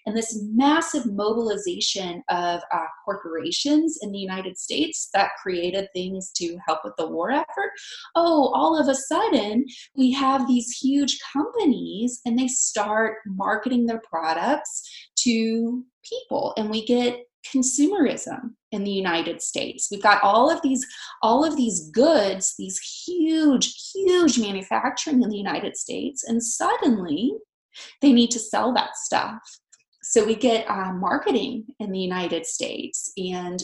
[0.06, 6.47] and this massive mobilization of uh, corporations in the united states that created things to
[6.66, 7.72] help with the war effort.
[8.16, 14.02] Oh, all of a sudden, we have these huge companies and they start marketing their
[14.02, 14.84] products
[15.20, 19.88] to people, and we get consumerism in the United States.
[19.90, 20.86] We've got all of these
[21.22, 27.32] all of these goods, these huge huge manufacturing in the United States and suddenly
[28.02, 29.40] they need to sell that stuff.
[30.04, 33.62] So we get uh, marketing in the United States and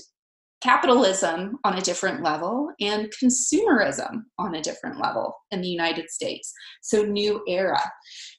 [0.63, 6.53] capitalism on a different level and consumerism on a different level in the United States.
[6.81, 7.79] So new era.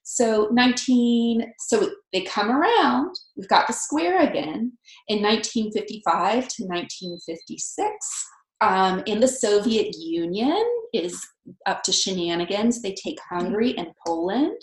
[0.03, 4.73] So 19 so they come around, we've got the square again
[5.09, 8.27] in 1955 to 1956.
[8.61, 11.21] Um, in the Soviet Union is
[11.67, 12.81] up to shenanigans.
[12.81, 14.59] They take Hungary and Poland,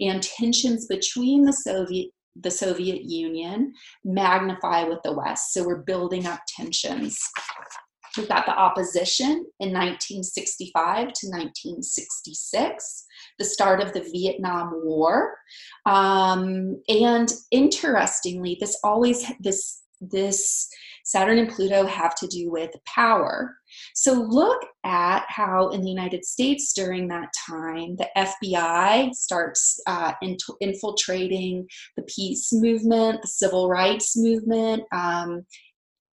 [0.00, 3.72] and tensions between the Soviet the Soviet Union
[4.04, 5.52] magnify with the West.
[5.52, 7.18] So we're building up tensions.
[8.16, 13.06] We've got the opposition in 1965 to 1966,
[13.38, 15.34] the start of the Vietnam War,
[15.86, 20.68] um, and interestingly, this always this this
[21.04, 23.56] Saturn and Pluto have to do with power.
[23.94, 30.12] So look at how in the United States during that time, the FBI starts uh,
[30.60, 34.82] infiltrating the peace movement, the civil rights movement.
[34.92, 35.44] Um,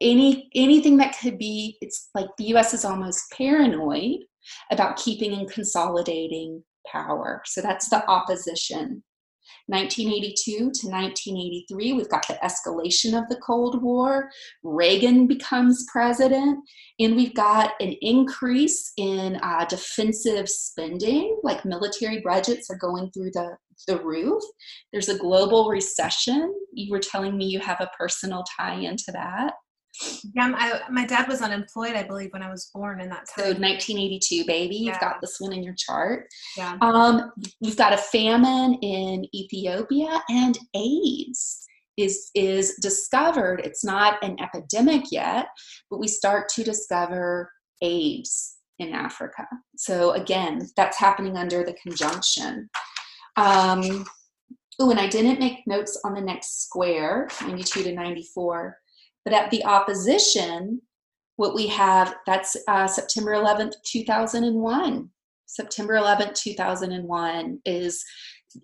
[0.00, 4.20] any anything that could be it's like the US is almost paranoid
[4.70, 7.42] about keeping and consolidating power.
[7.44, 9.02] So that's the opposition.
[9.68, 14.30] 1982 to 1983, we've got the escalation of the Cold War.
[14.62, 16.58] Reagan becomes president,
[16.98, 23.30] and we've got an increase in uh, defensive spending, like military budgets are going through
[23.34, 24.42] the, the roof.
[24.92, 26.54] There's a global recession.
[26.72, 29.52] You were telling me you have a personal tie into that.
[30.34, 33.44] Yeah, I, my dad was unemployed, I believe, when I was born in that time.
[33.44, 34.76] So 1982, baby.
[34.76, 36.28] You've got this one in your chart.
[36.56, 36.76] Yeah.
[36.80, 43.60] Um, we've got a famine in Ethiopia, and AIDS is is discovered.
[43.64, 45.46] It's not an epidemic yet,
[45.90, 47.50] but we start to discover
[47.82, 49.46] AIDS in Africa.
[49.76, 52.70] So again, that's happening under the conjunction.
[53.36, 54.04] Um,
[54.78, 58.76] oh, and I didn't make notes on the next square, 92 to 94.
[59.28, 60.80] But at the opposition,
[61.36, 65.10] what we have, that's uh, September 11th, 2001.
[65.44, 68.02] September 11th, 2001 is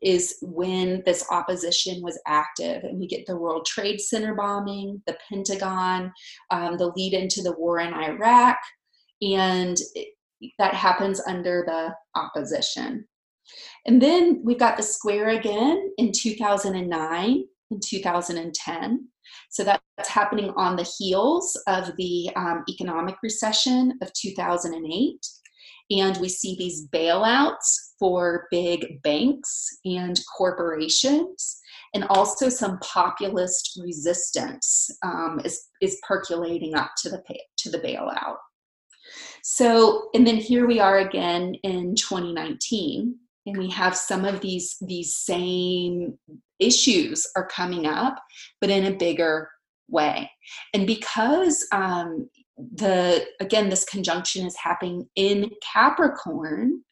[0.01, 5.15] is when this opposition was active and we get the world trade center bombing the
[5.29, 6.11] pentagon
[6.51, 8.57] um, the lead into the war in iraq
[9.21, 10.15] and it,
[10.59, 13.07] that happens under the opposition
[13.85, 19.07] and then we've got the square again in 2009 and 2010
[19.55, 25.25] so that's happening on the heels of the um, economic recession of 2008.
[25.93, 31.61] And we see these bailouts for big banks and corporations,
[31.95, 37.23] and also some populist resistance um, is, is percolating up to the,
[37.59, 38.39] to the bailout.
[39.45, 43.15] So, and then here we are again in 2019,
[43.47, 46.19] and we have some of these these same
[46.65, 48.17] issues are coming up,
[48.61, 49.51] but in a bigger
[49.89, 50.31] way.
[50.73, 56.83] And because um, the again this conjunction is happening in Capricorn,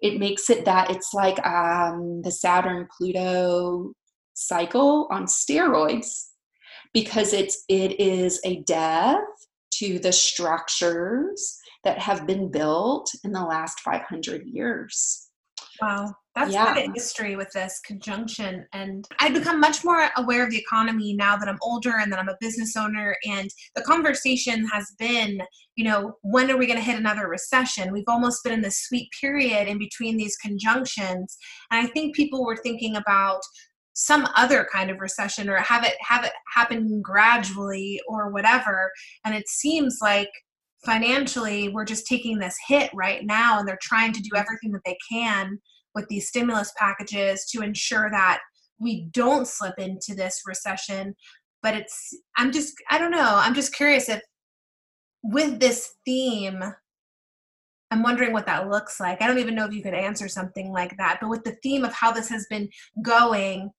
[0.00, 3.92] it makes it that it's like um, the Saturn Pluto
[4.34, 6.28] cycle on steroids
[6.94, 9.18] because it's it is a death
[9.74, 15.28] to the structures that have been built in the last 500 years
[15.80, 16.14] Wow.
[16.34, 16.72] That's Yeah.
[16.72, 18.66] quite a history with this conjunction.
[18.72, 22.18] And I've become much more aware of the economy now that I'm older and that
[22.18, 23.16] I'm a business owner.
[23.28, 25.42] And the conversation has been,
[25.76, 27.92] you know, when are we going to hit another recession?
[27.92, 31.36] We've almost been in this sweet period in between these conjunctions.
[31.70, 33.42] And I think people were thinking about
[33.94, 38.90] some other kind of recession or have it have it happen gradually or whatever
[39.26, 40.30] and it seems like
[40.82, 44.80] financially we're just taking this hit right now and they're trying to do everything that
[44.86, 45.58] they can
[45.94, 48.40] with these stimulus packages to ensure that
[48.78, 51.14] we don't slip into this recession.
[51.62, 54.20] But it's i'm just i don't know i'm just curious if
[55.22, 56.60] with this theme
[57.92, 59.22] i'm wondering what that looks like.
[59.22, 61.84] I don't even know if you could answer something like that but with the theme
[61.84, 62.68] of how this has been
[63.00, 63.70] going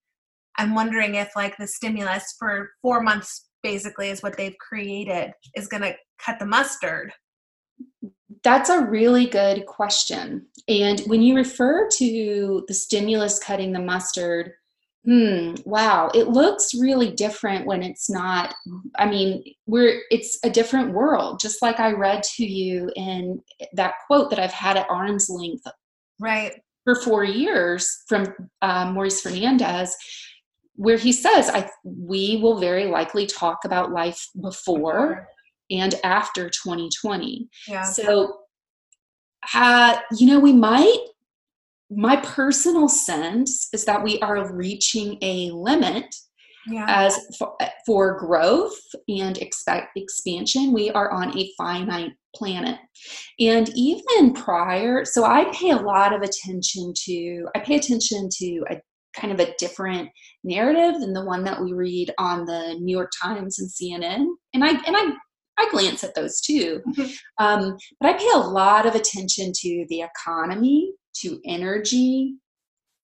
[0.58, 5.68] i'm wondering if like the stimulus for four months basically is what they've created is
[5.68, 7.12] going to cut the mustard
[8.44, 10.48] That's a really good question.
[10.68, 14.52] And when you refer to the stimulus cutting the mustard,
[15.06, 18.54] hmm, wow, it looks really different when it's not.
[18.98, 23.41] I mean, we're it's a different world, just like I read to you in
[23.74, 25.66] that quote that I've had at arm's length
[26.20, 28.28] right for four years from
[28.62, 29.96] um, Maurice Fernandez.
[30.76, 35.28] where he says, I, we will very likely talk about life before
[35.74, 37.50] and after 2020.
[37.68, 37.84] Yeah.
[37.84, 38.38] So,
[39.54, 41.00] uh, you know, we might,
[41.90, 46.14] my personal sense is that we are reaching a limit
[46.68, 46.86] yeah.
[46.88, 47.56] as for,
[47.86, 52.80] for, growth and expect expansion we are on a finite planet
[53.40, 58.64] and even prior so i pay a lot of attention to i pay attention to
[58.70, 58.82] a
[59.16, 60.10] kind of a different
[60.44, 64.64] narrative than the one that we read on the new york times and cnn and
[64.64, 65.12] i and i
[65.58, 66.82] I glance at those too.
[66.88, 67.12] Mm-hmm.
[67.43, 72.36] Um, but I pay a lot of attention to the economy, to energy,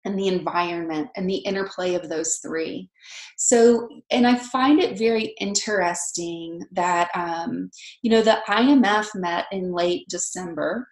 [0.05, 2.89] and the environment and the interplay of those three.
[3.37, 7.69] So, and I find it very interesting that, um,
[8.01, 10.87] you know, the IMF met in late December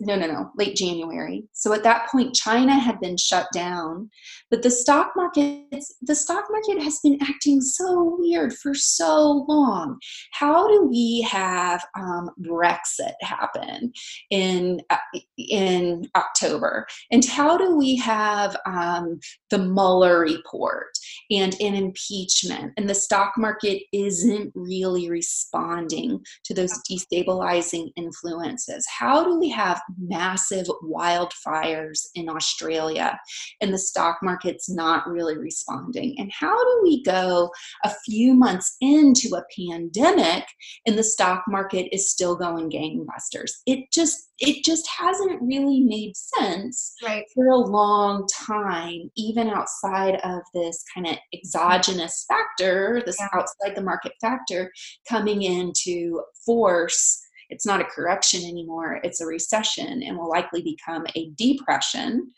[0.00, 1.44] no, no, no, late January.
[1.52, 4.10] So at that point, China had been shut down,
[4.50, 9.98] but the stock market, the stock market has been acting so weird for so long.
[10.32, 13.92] How do we have um, Brexit happen
[14.30, 14.96] in uh,
[15.36, 20.88] in October, and how do we have um, the Mueller report
[21.30, 28.86] and an impeachment, and the stock market isn't really responding to those destabilizing influences?
[28.98, 33.18] How do we have massive wildfires in Australia
[33.60, 36.14] and the stock market's not really responding?
[36.18, 37.50] And how do we go
[37.84, 40.44] a few months into a pandemic
[40.86, 43.52] and the stock market is still going gangbusters?
[43.66, 47.24] It just it just hasn't really made sense right.
[47.34, 53.28] for a long time, even outside of this kind of exogenous factor, this yeah.
[53.32, 54.70] outside the market factor
[55.08, 61.06] coming into force it's not a correction anymore it's a recession and will likely become
[61.14, 62.30] a depression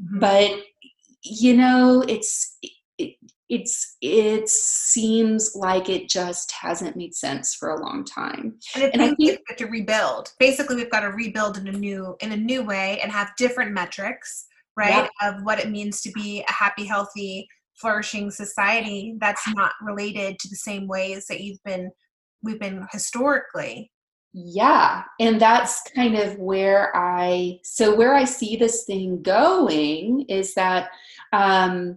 [0.00, 0.18] mm-hmm.
[0.18, 0.50] but
[1.22, 2.58] you know it's
[2.98, 3.14] it,
[3.48, 9.02] it's it seems like it just hasn't made sense for a long time and, and
[9.02, 12.36] i think we've to rebuild basically we've got to rebuild in a new in a
[12.36, 14.46] new way and have different metrics
[14.76, 15.28] right yeah.
[15.28, 20.48] of what it means to be a happy healthy flourishing society that's not related to
[20.48, 21.90] the same ways that you've been
[22.42, 23.90] we've been historically
[24.38, 30.52] yeah and that's kind of where i so where i see this thing going is
[30.52, 30.90] that
[31.32, 31.96] um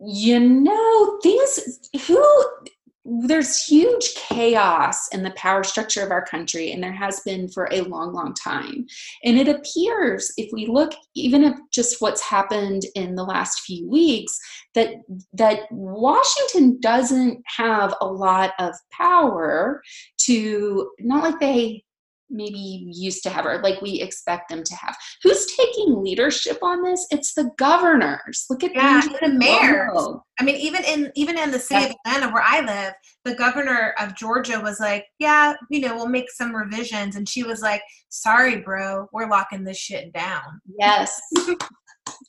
[0.00, 2.46] you know things who
[3.04, 7.68] there's huge chaos in the power structure of our country and there has been for
[7.72, 8.86] a long long time.
[9.24, 13.88] And it appears if we look even at just what's happened in the last few
[13.88, 14.38] weeks
[14.74, 14.94] that
[15.32, 19.82] that washington doesn't have a lot of power
[20.18, 21.82] to not like they
[22.30, 24.96] maybe used to have or like we expect them to have.
[25.22, 27.06] Who's taking leadership on this?
[27.10, 28.46] It's the governors.
[28.48, 29.90] Look at yeah, the mayor.
[30.38, 31.86] I mean, even in even in the city yeah.
[31.88, 36.08] of Atlanta where I live, the governor of Georgia was like, "Yeah, you know, we'll
[36.08, 41.20] make some revisions," and she was like, "Sorry, bro, we're locking this shit down." Yes,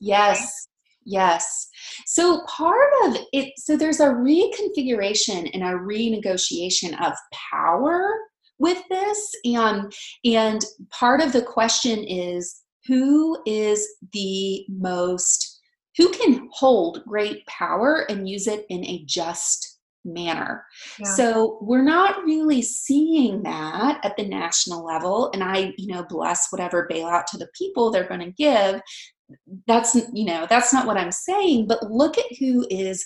[0.01, 0.67] yes.
[1.03, 1.67] Yes.
[2.05, 8.19] So part of it, so there's a reconfiguration and a renegotiation of power
[8.61, 9.91] with this and
[10.23, 15.59] and part of the question is who is the most
[15.97, 20.65] who can hold great power and use it in a just manner.
[20.99, 21.13] Yeah.
[21.13, 25.29] So we're not really seeing that at the national level.
[25.33, 28.81] And I, you know, bless whatever bailout to the people they're going to give.
[29.67, 31.67] That's, you know, that's not what I'm saying.
[31.67, 33.05] But look at who is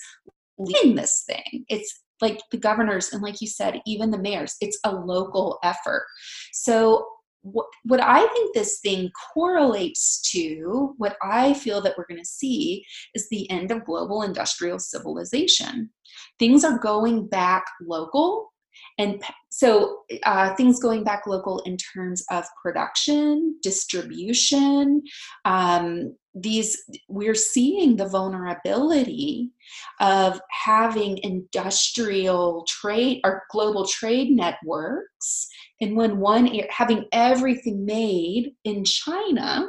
[0.58, 1.66] leading this thing.
[1.68, 6.06] It's like the governors and like you said even the mayors it's a local effort.
[6.54, 7.06] So
[7.46, 12.26] what, what i think this thing correlates to what i feel that we're going to
[12.28, 15.92] see is the end of global industrial civilization.
[16.40, 18.52] Things are going back local
[18.98, 25.02] and so uh, things going back local in terms of production distribution
[25.46, 29.52] um, these we're seeing the vulnerability
[30.00, 35.48] of having industrial trade or global trade networks
[35.82, 39.66] and when one having everything made in china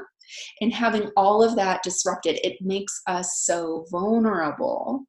[0.61, 5.05] and having all of that disrupted it makes us so vulnerable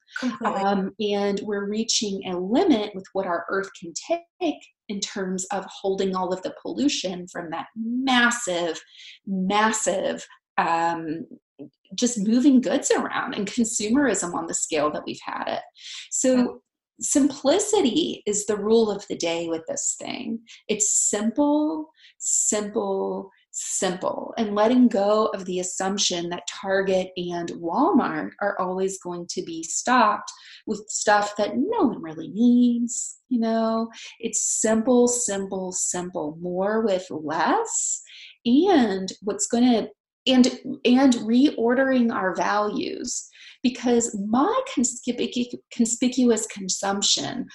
[0.45, 3.93] um, and we're reaching a limit with what our earth can
[4.41, 4.55] take
[4.89, 8.79] in terms of holding all of the pollution from that massive
[9.25, 10.25] massive
[10.57, 11.25] um,
[11.95, 15.61] just moving goods around and consumerism on the scale that we've had it.
[16.11, 16.61] So
[16.99, 20.39] simplicity is the rule of the day with this thing.
[20.67, 28.59] It's simple, simple, simple and letting go of the assumption that Target and Walmart are
[28.59, 30.31] always going to be stocked
[30.65, 33.17] with stuff that no one really needs.
[33.29, 33.89] You know,
[34.19, 38.01] it's simple, simple, simple, more with less.
[38.45, 39.89] And what's going to
[40.27, 43.29] and and reordering our values
[43.63, 44.61] because my
[45.71, 47.47] conspicuous consumption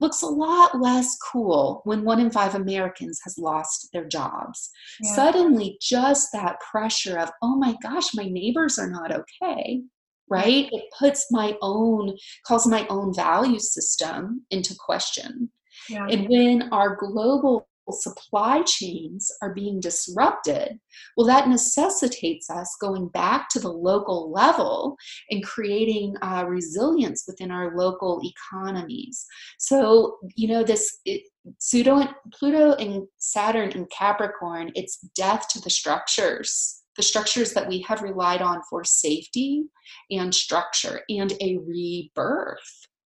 [0.00, 4.70] looks a lot less cool when one in five Americans has lost their jobs.
[5.00, 5.14] Yeah.
[5.14, 9.82] Suddenly, just that pressure of, oh my gosh, my neighbors are not okay,
[10.28, 10.68] right?
[10.72, 15.50] It puts my own, calls my own value system into question.
[15.88, 16.06] Yeah.
[16.08, 20.78] And when our global supply chains are being disrupted,
[21.16, 24.96] well, that necessitates us going back to the local level
[25.30, 29.26] and creating uh, resilience within our local economies.
[29.58, 31.22] So, you know, this it,
[31.58, 37.80] pseudo Pluto and Saturn and Capricorn, it's death to the structures, the structures that we
[37.82, 39.64] have relied on for safety
[40.10, 42.58] and structure and a rebirth.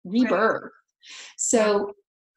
[0.05, 0.62] Rebirth.
[0.62, 0.70] Right.
[1.37, 1.93] So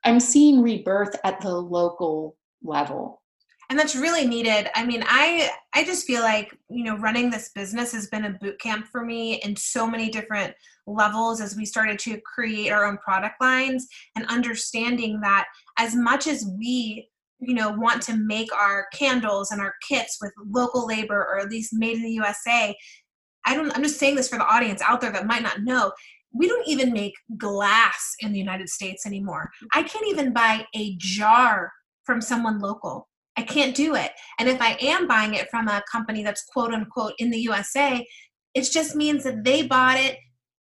[0.06, 3.22] I'm seeing rebirth at the local level.
[3.70, 4.70] And that's really needed.
[4.76, 8.38] I mean i i just feel like you know running this business has been a
[8.40, 10.54] boot camp for me in so many different
[10.88, 15.46] levels as we started to create our own product lines and understanding that
[15.80, 20.32] as much as we you know want to make our candles and our kits with
[20.48, 22.76] local labor or at least made in the usa
[23.46, 25.92] i don't i'm just saying this for the audience out there that might not know
[26.36, 29.50] we don't even make glass in the United States anymore.
[29.74, 31.72] I can't even buy a jar
[32.04, 33.08] from someone local.
[33.38, 34.12] I can't do it.
[34.40, 38.06] And if I am buying it from a company that's quote unquote in the USA,
[38.54, 40.18] it just means that they bought it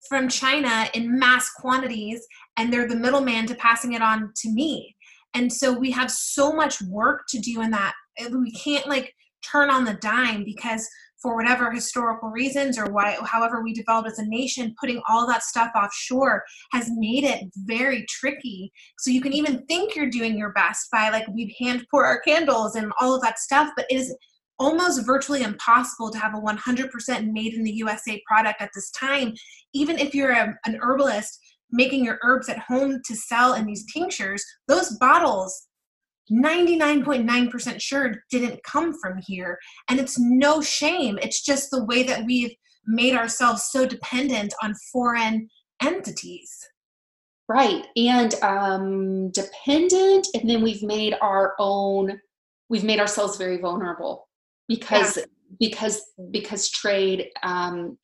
[0.08, 4.94] from China in mass quantities and they're the middleman to passing it on to me.
[5.34, 7.94] And so we have so much work to do in that.
[8.30, 9.12] We can't like
[9.50, 10.88] turn on the dime because
[11.24, 15.42] for whatever historical reasons or why, however we developed as a nation, putting all that
[15.42, 18.70] stuff offshore has made it very tricky.
[18.98, 22.20] So you can even think you're doing your best by like we hand pour our
[22.20, 24.14] candles and all of that stuff, but it is
[24.58, 29.32] almost virtually impossible to have a 100% made in the USA product at this time.
[29.72, 33.90] Even if you're a, an herbalist making your herbs at home to sell in these
[33.90, 35.68] tinctures, those bottles
[36.30, 39.58] 99.9% sure didn't come from here.
[39.88, 41.18] And it's no shame.
[41.22, 42.54] It's just the way that we've
[42.86, 45.48] made ourselves so dependent on foreign
[45.82, 46.50] entities.
[47.48, 47.86] Right.
[47.96, 52.18] And um, dependent, and then we've made our own,
[52.70, 54.28] we've made ourselves very vulnerable
[54.68, 55.16] because.
[55.16, 55.24] Yeah.
[55.60, 57.96] because because trade um,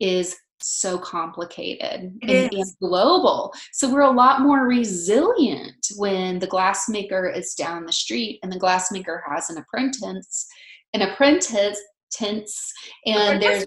[0.00, 3.52] is so complicated and, and, global.
[3.72, 8.60] So we're a lot more resilient when the glassmaker is down the street and the
[8.60, 10.46] glassmaker has an apprentice,
[10.94, 11.80] an apprentice
[12.10, 12.72] tense,
[13.04, 13.66] and there's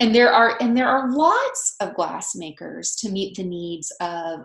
[0.00, 4.40] and there are and there are lots of glassmakers to meet the needs of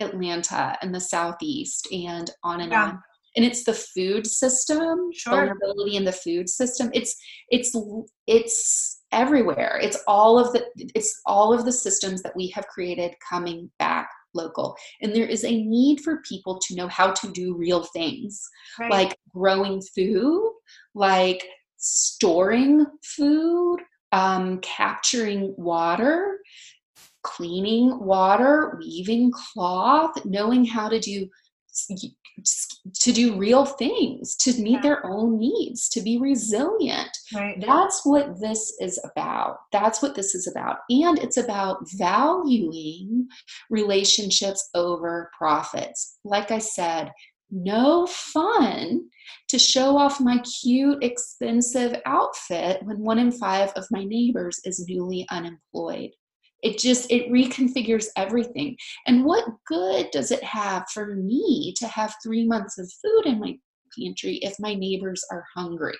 [0.00, 2.84] Atlanta and the southeast and on and yeah.
[2.84, 3.02] on
[3.36, 5.32] and it's the food system sure.
[5.32, 7.16] vulnerability in the food system it's
[7.50, 7.76] it's
[8.26, 13.14] it's everywhere it's all of the it's all of the systems that we have created
[13.26, 17.56] coming back local and there is a need for people to know how to do
[17.56, 18.46] real things
[18.78, 18.90] right.
[18.90, 20.52] like growing food
[20.94, 21.42] like
[21.76, 23.78] storing food
[24.12, 26.38] um, capturing water
[27.22, 31.28] cleaning water weaving cloth knowing how to do
[31.86, 37.10] to do real things, to meet their own needs, to be resilient.
[37.34, 37.60] Right.
[37.60, 39.58] That's what this is about.
[39.72, 40.78] That's what this is about.
[40.90, 43.28] And it's about valuing
[43.70, 46.18] relationships over profits.
[46.24, 47.12] Like I said,
[47.50, 49.08] no fun
[49.48, 54.86] to show off my cute, expensive outfit when one in five of my neighbors is
[54.88, 56.10] newly unemployed
[56.62, 58.76] it just it reconfigures everything.
[59.06, 63.40] And what good does it have for me to have three months of food in
[63.40, 63.56] my
[63.98, 65.98] pantry if my neighbors are hungry?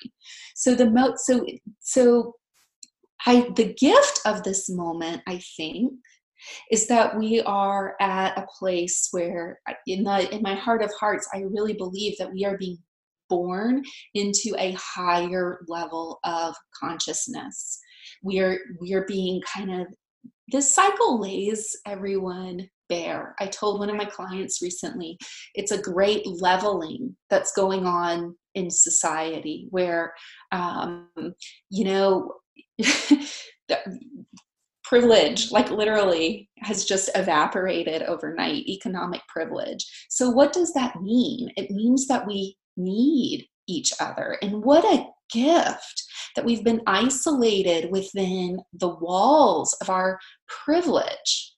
[0.55, 1.47] So the mo so
[1.81, 2.35] so
[3.27, 5.93] i the gift of this moment i think
[6.71, 11.29] is that we are at a place where in the in my heart of hearts
[11.35, 12.79] i really believe that we are being
[13.29, 13.85] born
[14.15, 17.79] into a higher level of consciousness.
[18.23, 19.87] We are we are being kind of
[20.49, 23.35] this cycle lays everyone bare.
[23.39, 25.19] I told one of my clients recently,
[25.55, 30.14] it's a great leveling that's going on in society where,
[30.53, 31.09] um,
[31.71, 32.33] you know,
[34.85, 39.87] privilege, like literally, has just evaporated overnight, economic privilege.
[40.09, 41.51] So, what does that mean?
[41.57, 44.39] It means that we need each other.
[44.41, 46.03] And what a gift
[46.37, 51.55] that we've been isolated within the walls of our privilege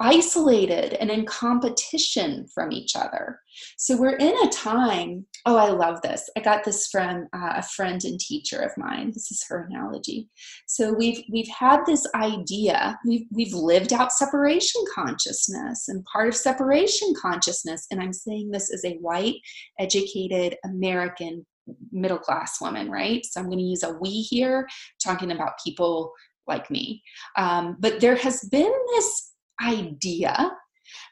[0.00, 3.40] isolated and in competition from each other.
[3.76, 6.30] So we're in a time, oh, I love this.
[6.36, 9.08] I got this from uh, a friend and teacher of mine.
[9.08, 10.28] This is her analogy.
[10.66, 16.36] So we've we've had this idea, we've we've lived out separation consciousness and part of
[16.36, 19.36] separation consciousness, and I'm saying this as a white,
[19.80, 21.44] educated American
[21.90, 23.24] middle class woman, right?
[23.24, 24.68] So I'm going to use a we here,
[25.02, 26.12] talking about people
[26.46, 27.02] like me.
[27.36, 30.52] Um, but there has been this idea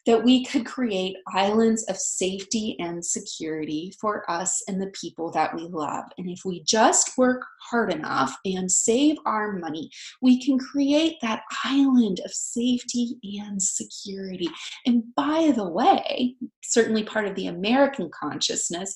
[0.07, 5.54] that we could create islands of safety and security for us and the people that
[5.54, 6.04] we love.
[6.18, 9.90] And if we just work hard enough and save our money,
[10.22, 14.48] we can create that island of safety and security.
[14.86, 18.94] And by the way, certainly part of the American consciousness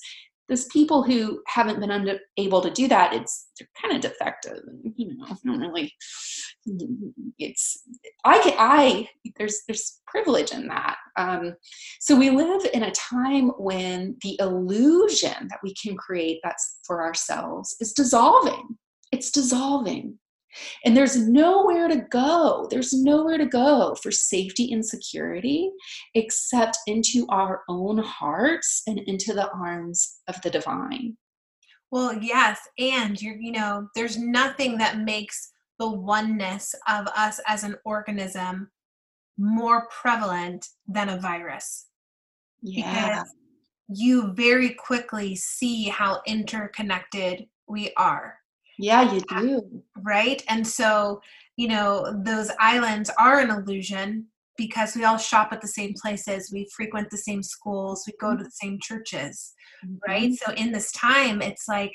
[0.51, 4.59] there's people who haven't been under, able to do that it's they're kind of defective
[4.67, 5.93] and you know don't really
[7.39, 7.83] it's
[8.25, 10.97] i can i there's there's privilege in that.
[11.17, 11.55] Um,
[11.99, 17.01] so we live in a time when the illusion that we can create that's for
[17.01, 18.77] ourselves is dissolving.
[19.11, 20.19] It's dissolving
[20.85, 22.67] and there's nowhere to go.
[22.69, 25.71] There's nowhere to go for safety and security
[26.15, 31.17] except into our own hearts and into the arms of the divine.
[31.91, 32.59] Well, yes.
[32.79, 38.69] And you're, you know, there's nothing that makes the oneness of us as an organism
[39.37, 41.87] more prevalent than a virus.
[42.61, 43.23] Yeah.
[43.23, 43.33] Because
[43.89, 48.37] you very quickly see how interconnected we are.
[48.81, 49.83] Yeah, you do.
[50.01, 50.43] Right?
[50.49, 51.21] And so,
[51.55, 54.27] you know, those islands are an illusion
[54.57, 58.35] because we all shop at the same places, we frequent the same schools, we go
[58.35, 59.53] to the same churches,
[59.85, 59.95] mm-hmm.
[60.07, 60.33] right?
[60.33, 61.91] So in this time, it's like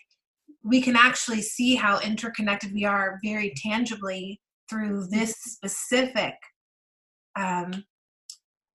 [0.65, 6.35] we can actually see how interconnected we are very tangibly through this specific
[7.37, 7.85] um,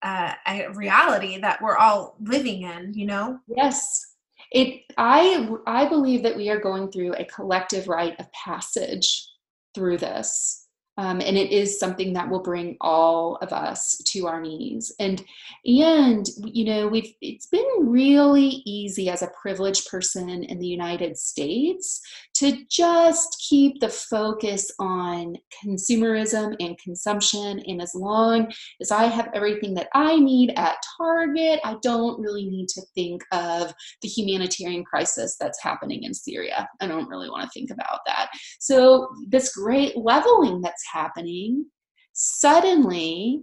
[0.01, 0.33] uh,
[0.73, 3.39] reality that we're all living in, you know?
[3.47, 4.10] Yes,
[4.51, 9.27] it i i believe that we are going through a collective rite of passage
[9.73, 10.61] through this
[10.97, 14.93] um, and it is something that will bring all of us to our knees.
[14.99, 15.23] And
[15.65, 21.17] and you know we've it's been really easy as a privileged person in the united
[21.17, 22.01] states
[22.41, 29.29] to just keep the focus on consumerism and consumption and as long as i have
[29.33, 34.83] everything that i need at target i don't really need to think of the humanitarian
[34.83, 36.67] crisis that's happening in syria.
[36.79, 38.29] I don't really want to think about that.
[38.59, 41.65] So this great leveling that's happening
[42.13, 43.41] suddenly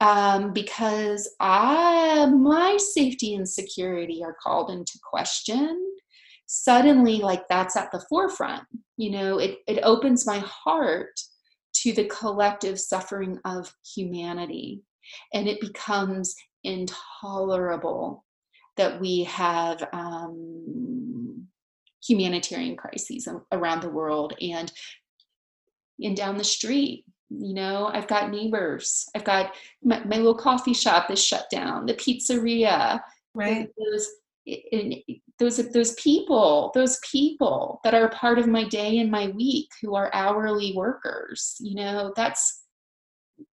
[0.00, 5.95] um, because I my safety and security are called into question
[6.46, 8.62] suddenly like that's at the forefront
[8.96, 9.38] you know?
[9.38, 11.20] It, it opens my heart
[11.74, 14.82] to the collective suffering of humanity
[15.34, 16.34] and it becomes
[16.64, 18.24] intolerable
[18.76, 21.46] that we have um,
[22.06, 24.72] humanitarian crises around the world and
[26.02, 27.90] and down the street you know?
[27.92, 33.00] I've got neighbors i've got my, my little coffee shop is shut down the pizzeria
[33.34, 33.68] right.
[33.78, 34.08] those
[35.38, 39.94] those those people those people that are part of my day and my week who
[39.94, 42.64] are hourly workers you know that's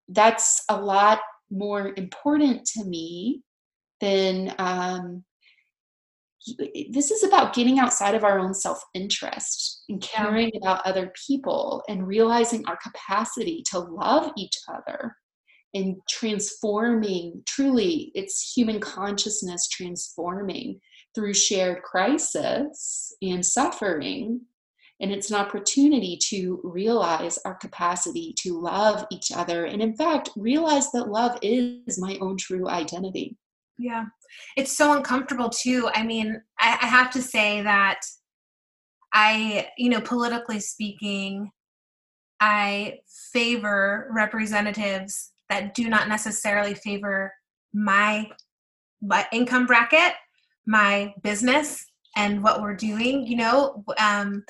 [0.07, 1.19] that's a lot
[1.51, 3.41] more important to me
[4.01, 5.23] than um,
[6.89, 10.59] this is about getting outside of our own self interest and caring yeah.
[10.61, 15.15] about other people and realizing our capacity to love each other
[15.73, 20.79] and transforming truly it's human consciousness transforming
[21.15, 24.41] through shared crisis and suffering.
[25.01, 30.29] And it's an opportunity to realize our capacity to love each other and in fact
[30.35, 33.37] realize that love is my own true identity.
[33.77, 34.05] Yeah.
[34.57, 35.89] It's so uncomfortable too.
[35.93, 38.01] I mean I, I, have to say that
[39.11, 41.49] i you know politically speaking
[42.39, 42.99] i
[43.33, 47.33] favor representatives that do not necessarily favor
[47.73, 48.29] my,
[49.01, 50.13] my income bracket
[50.69, 51.85] my business
[52.15, 54.43] and what we're doing you know um,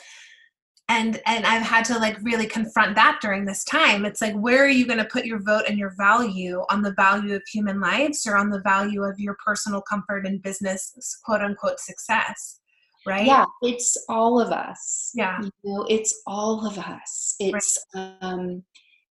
[0.89, 4.05] and and i've had to like really confront that during this time.
[4.05, 6.93] It's like where are you going to put your vote and your value on the
[6.93, 10.93] value of human lives or on the value of your personal comfort and business
[11.23, 12.59] quote unquote success
[13.07, 13.25] right?
[13.25, 15.11] Yeah it's all of us.
[15.15, 15.39] Yeah.
[15.41, 17.35] You know it's all of us.
[17.39, 18.15] It's right.
[18.21, 18.63] um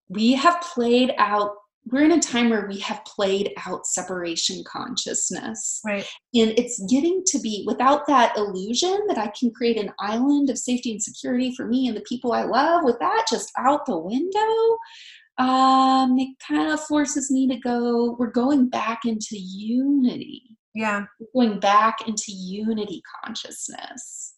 [0.08, 1.52] we have played out
[1.90, 5.80] we're in a time where we have played out separation consciousness.
[5.84, 6.06] Right.
[6.34, 10.58] And it's getting to be without that illusion that I can create an island of
[10.58, 13.98] safety and security for me and the people I love, with that just out the
[13.98, 14.78] window,
[15.38, 20.42] um, it kind of forces me to go, we're going back into unity.
[20.74, 21.04] Yeah.
[21.20, 24.34] We're going back into unity consciousness.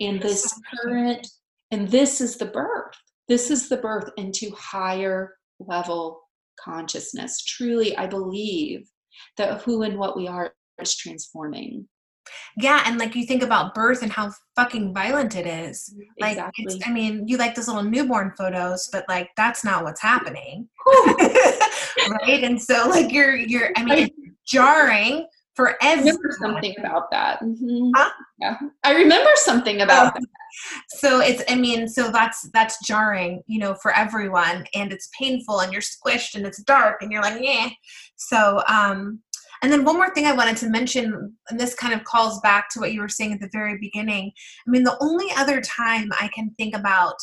[0.00, 1.26] And this current,
[1.70, 2.94] and this is the birth.
[3.28, 6.20] This is the birth into higher level
[6.58, 7.42] consciousness.
[7.44, 8.88] Truly, I believe
[9.36, 11.88] that who and what we are is transforming.
[12.56, 15.94] Yeah, and like you think about birth and how fucking violent it is.
[16.20, 16.64] Like Exactly.
[16.66, 20.68] it's I mean, you like those little newborn photos, but like that's not what's happening.
[20.86, 22.44] right?
[22.44, 24.14] And so like you're you're I mean it's
[24.46, 27.40] jarring for I remember something about that.
[27.42, 27.90] Mhm.
[27.94, 28.10] Huh?
[28.38, 30.22] Yeah, I remember something about that.
[30.88, 35.60] so it's i mean so that's that's jarring you know for everyone and it's painful
[35.60, 37.68] and you're squished and it's dark and you're like yeah
[38.16, 39.18] so um
[39.62, 42.68] and then one more thing i wanted to mention and this kind of calls back
[42.68, 44.30] to what you were saying at the very beginning
[44.66, 47.16] i mean the only other time i can think about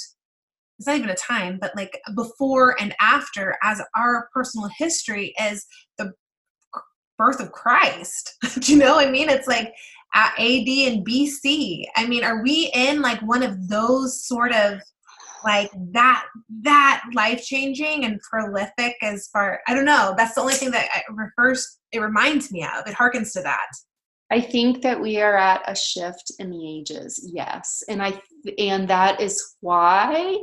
[0.80, 5.66] it's not even a time but like before and after as our personal history is
[5.98, 6.12] the
[7.20, 9.72] birth of christ do you know what i mean it's like uh,
[10.16, 11.84] at AD and BC.
[11.96, 14.82] I mean, are we in like one of those sort of
[15.44, 16.26] like that
[16.64, 20.14] that life changing and prolific as far I don't know.
[20.18, 22.88] That's the only thing that it refers it reminds me of.
[22.88, 23.68] It harkens to that.
[24.32, 27.30] I think that we are at a shift in the ages.
[27.34, 28.20] Yes, and I
[28.58, 30.38] and that is why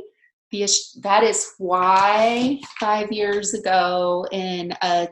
[0.51, 0.67] the
[1.03, 5.07] that is why five years ago in a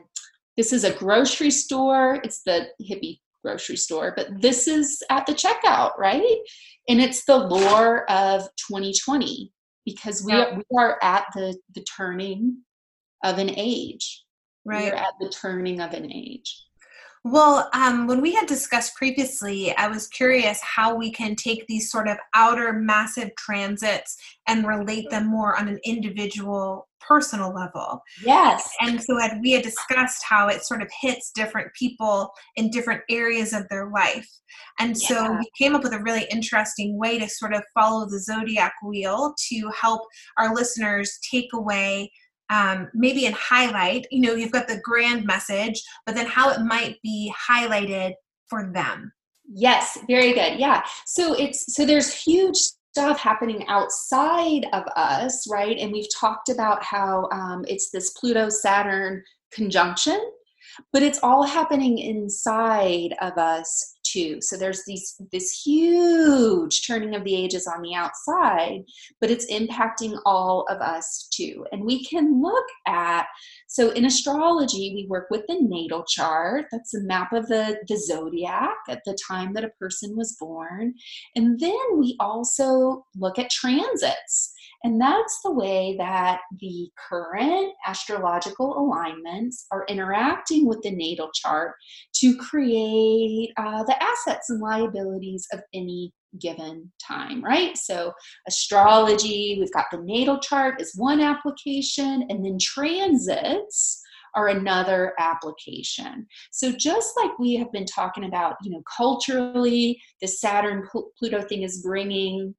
[0.56, 2.20] this is a grocery store.
[2.24, 6.38] It's the hippie grocery store, but this is at the checkout, right?
[6.88, 9.52] And it's the lore of 2020
[9.84, 10.46] because we, Yeah.
[10.46, 12.62] are, we are at the, the turning
[13.24, 14.24] of an age.
[14.64, 14.92] Right.
[14.92, 16.64] We're at the turning of an age.
[17.24, 21.90] Well, um, when we had discussed previously, I was curious how we can take these
[21.90, 28.00] sort of outer massive transits and relate them more on an individual, personal level.
[28.24, 28.68] Yes.
[28.80, 33.02] and so had we had discussed how it sort of hits different people in different
[33.10, 34.28] areas of their life
[34.78, 35.38] and so Yeah.
[35.38, 39.34] we came up with a really interesting way to sort of follow the zodiac wheel
[39.50, 40.02] to help
[40.38, 42.10] our listeners take away
[42.50, 46.60] um, maybe and highlight you know you've got the grand message but then how it
[46.60, 48.12] might be highlighted
[48.48, 49.12] for them
[49.48, 50.58] Yes, very good.
[50.58, 50.82] Yeah.
[51.06, 52.58] So it's so there's huge
[52.96, 55.76] stuff happening outside of us, right?
[55.76, 59.22] And we've talked about how um, it's this Pluto Saturn
[59.52, 60.18] conjunction,
[60.94, 63.95] but it's all happening inside of us
[64.40, 68.84] So there's these this huge turning of the ages on the outside,
[69.20, 71.66] but it's impacting all of us too.
[71.72, 73.26] And we can look at
[73.66, 76.66] so in astrology, we work with the natal chart.
[76.72, 80.94] That's a map of the, the zodiac at the time that a person was born.
[81.34, 84.52] And then we also look at transits.
[84.84, 91.74] And that's the way that the current astrological alignments are interacting with the natal chart
[92.16, 97.76] to create uh, the assets and liabilities of any given time, right?
[97.76, 98.12] So,
[98.46, 104.02] astrology, we've got the natal chart is one application, and then transits
[104.36, 106.26] are another application.
[106.52, 110.86] So just like we have been talking about, you know, culturally, the Saturn
[111.18, 112.54] Pluto thing is bringing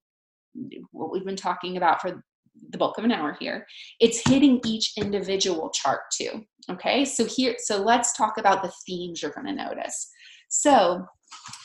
[0.92, 2.24] what we've been talking about for
[2.70, 3.66] the bulk of an hour here.
[4.00, 6.44] It's hitting each individual chart too.
[6.70, 7.06] Okay?
[7.06, 10.10] So here so let's talk about the themes you're going to notice.
[10.50, 11.06] So,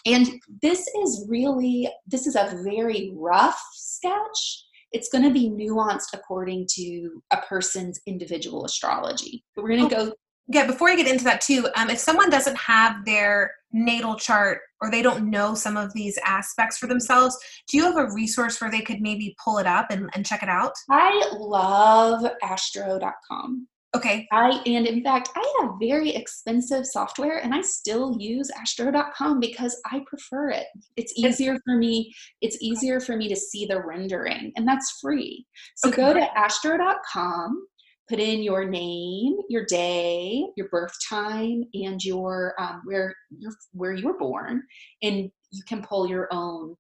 [0.07, 0.29] and
[0.61, 6.67] this is really this is a very rough sketch it's going to be nuanced according
[6.71, 9.43] to a person's individual astrology.
[9.57, 10.15] But we're going to go.
[10.49, 14.61] yeah before you get into that too um, if someone doesn't have their natal chart
[14.81, 17.37] or they don't know some of these aspects for themselves
[17.69, 20.43] do you have a resource where they could maybe pull it up and, and check
[20.43, 23.67] it out I love astro.com.
[23.97, 29.41] okay I and in fact, I have very expensive software and I still use astro.com
[29.41, 30.67] because I prefer it.
[30.97, 32.13] It's easier for me.
[32.41, 35.47] It's easier for me to see the rendering and that's free.
[35.77, 35.97] So Okay.
[36.03, 37.67] go to astro.com,
[38.09, 43.93] put in your name, your day, your birth time and your um, where your where
[43.93, 44.63] you were born
[45.03, 46.77] and you can pull your own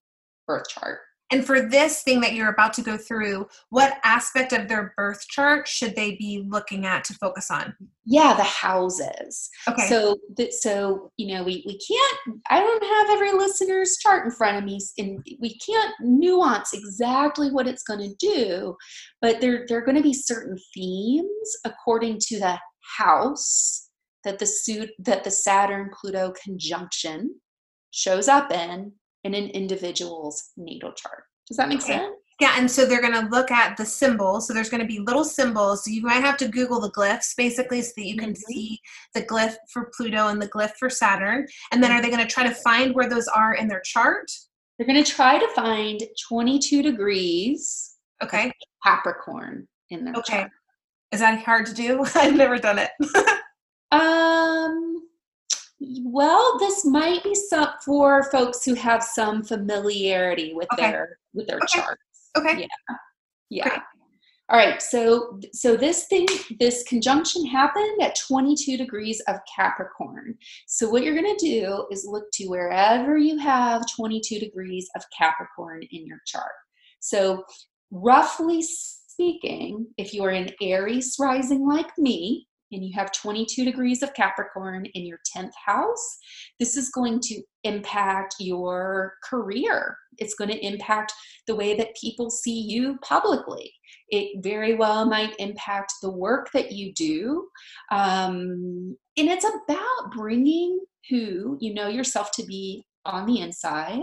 [0.46, 0.98] birth chart.
[1.32, 5.26] And for this thing that you're about to go through what aspect of their birth
[5.28, 7.74] chart should they be looking at to focus on
[8.04, 9.50] Yeah, the houses.
[9.66, 10.16] okay So,
[10.50, 12.42] so you know, we we can't.
[12.50, 17.50] I don't have every listener's chart in front of me, and we can't nuance exactly
[17.50, 18.76] what it's going to do.
[19.20, 22.58] But there there are going to be certain themes according to the
[22.98, 23.88] house
[24.24, 27.40] that the suit that the Saturn Pluto conjunction
[27.90, 28.92] shows up in
[29.24, 31.24] in an individual's natal chart.
[31.48, 31.98] Does that make okay.
[31.98, 32.16] sense?
[32.40, 34.48] Yeah, and so they're going to look at the symbols.
[34.48, 35.84] So there's going to be little symbols.
[35.84, 38.52] So you might have to Google the glyphs basically so that you can mm-hmm.
[38.52, 38.80] see
[39.14, 41.46] the glyph for Pluto and the glyph for Saturn.
[41.70, 44.30] And then are they going to try to find where those are in their chart?
[44.76, 47.96] They're going to try to find 22 degrees.
[48.24, 48.50] Okay.
[48.84, 50.38] Capricorn in their okay.
[50.38, 50.50] chart.
[51.12, 52.04] Is that hard to do?
[52.14, 52.90] I've never done it.
[53.92, 55.02] um
[56.04, 60.90] well, this might be some for folks who have some familiarity with okay.
[60.90, 61.80] their with their okay.
[61.80, 62.02] charts.
[62.36, 62.60] Okay.
[62.60, 62.96] Yeah.
[63.50, 63.68] Yeah.
[63.68, 63.80] Great.
[64.52, 66.26] All right, so so this thing,
[66.60, 70.36] this conjunction happened at 22 degrees of Capricorn.
[70.66, 75.04] So what you're going to do is look to wherever you have 22 degrees of
[75.16, 76.52] Capricorn in your chart.
[77.00, 77.44] So
[77.90, 84.02] roughly speaking, if you are an Aries rising like me, and you have 22 degrees
[84.02, 86.18] of Capricorn in your 10th house,
[86.58, 89.96] this is going to impact your career.
[90.18, 91.12] It's going to impact
[91.46, 93.72] the way that people see you publicly.
[94.08, 97.48] It very well might impact the work that you do.
[97.90, 104.00] Um, and it's about bringing who you know yourself to be on the inside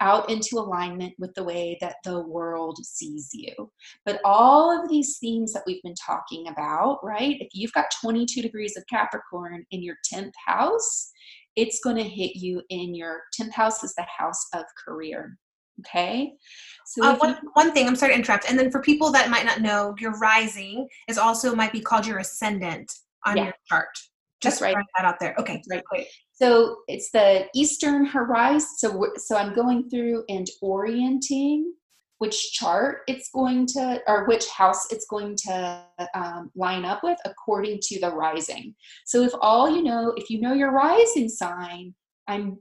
[0.00, 3.70] out into alignment with the way that the world sees you.
[4.04, 7.36] But all of these themes that we've been talking about, right?
[7.40, 11.10] If you've got 22 degrees of Capricorn in your 10th house,
[11.56, 15.36] it's going to hit you in your 10th house is the house of career.
[15.80, 16.32] Okay.
[16.86, 18.48] So uh, one, you, one thing, I'm sorry to interrupt.
[18.48, 22.06] And then for people that might not know, your rising is also might be called
[22.06, 22.90] your ascendant
[23.26, 23.44] on yeah.
[23.44, 23.88] your chart.
[24.40, 24.84] Just That's right.
[24.96, 25.34] that out there.
[25.38, 25.62] Okay.
[25.68, 26.06] That's right.
[26.36, 28.68] So it's the eastern horizon.
[28.76, 31.72] So so I'm going through and orienting
[32.18, 35.84] which chart it's going to or which house it's going to
[36.14, 38.74] um, line up with according to the rising.
[39.04, 41.94] So if all you know, if you know your rising sign,
[42.26, 42.58] I'm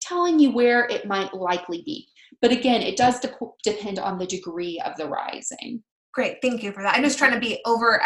[0.00, 2.06] telling you where it might likely be.
[2.40, 5.82] But again, it does de- depend on the degree of the rising.
[6.12, 6.94] Great, thank you for that.
[6.94, 8.00] I'm just trying to be over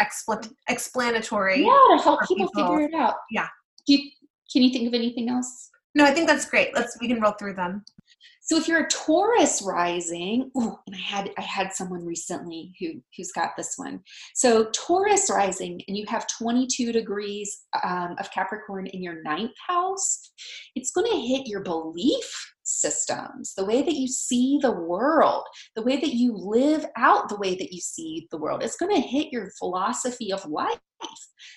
[0.67, 1.63] explanatory.
[1.63, 3.15] Yeah, to help people, people, figure it out.
[3.29, 3.47] Yeah.
[3.85, 4.09] Do you,
[4.51, 5.69] can you think of anything else?
[5.95, 6.73] No, I think that's great.
[6.75, 7.83] Let's we can roll through them.
[8.41, 13.01] So if you're a Taurus rising, ooh, and I had I had someone recently who
[13.15, 13.99] who's got this one.
[14.33, 20.31] So Taurus rising, and you have 22 degrees um, of Capricorn in your ninth house.
[20.75, 25.43] It's going to hit your belief systems, the way that you see the world,
[25.75, 28.63] the way that you live out the way that you see the world.
[28.63, 30.79] It's going to hit your philosophy of life.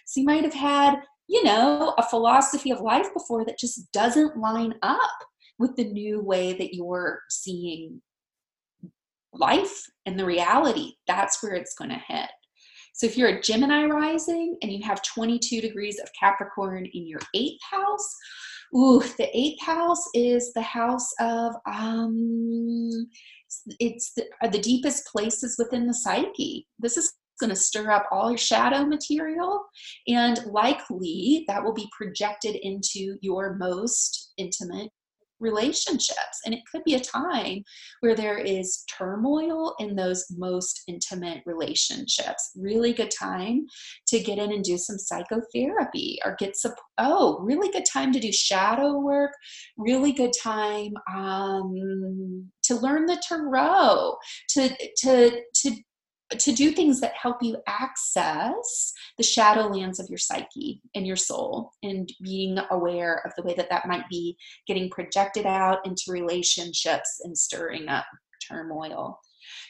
[0.06, 0.96] So you might have had
[1.32, 5.24] you know, a philosophy of life before that just doesn't line up
[5.58, 8.02] with the new way that you're seeing
[9.32, 10.92] life and the reality.
[11.06, 12.28] That's where it's going to hit.
[12.92, 17.20] So if you're a Gemini rising and you have 22 degrees of Capricorn in your
[17.34, 18.14] eighth house,
[18.76, 23.08] ooh, the eighth house is the house of um,
[23.80, 26.68] it's the, the deepest places within the psyche.
[26.78, 27.10] This is
[27.42, 29.64] going to stir up all your shadow material,
[30.06, 34.90] and likely that will be projected into your most intimate
[35.42, 36.40] relationships.
[36.46, 37.64] And it could be a time
[38.00, 42.52] where there is turmoil in those most intimate relationships.
[42.56, 43.66] Really good time
[44.06, 48.20] to get in and do some psychotherapy or get some, oh, really good time to
[48.20, 49.32] do shadow work.
[49.76, 54.16] Really good time um, to learn the tarot,
[54.50, 54.68] to,
[54.98, 55.76] to, to
[56.38, 61.72] to do things that help you access the shadowlands of your psyche and your soul
[61.82, 67.20] and being aware of the way that that might be getting projected out into relationships
[67.24, 68.04] and stirring up
[68.46, 69.18] turmoil.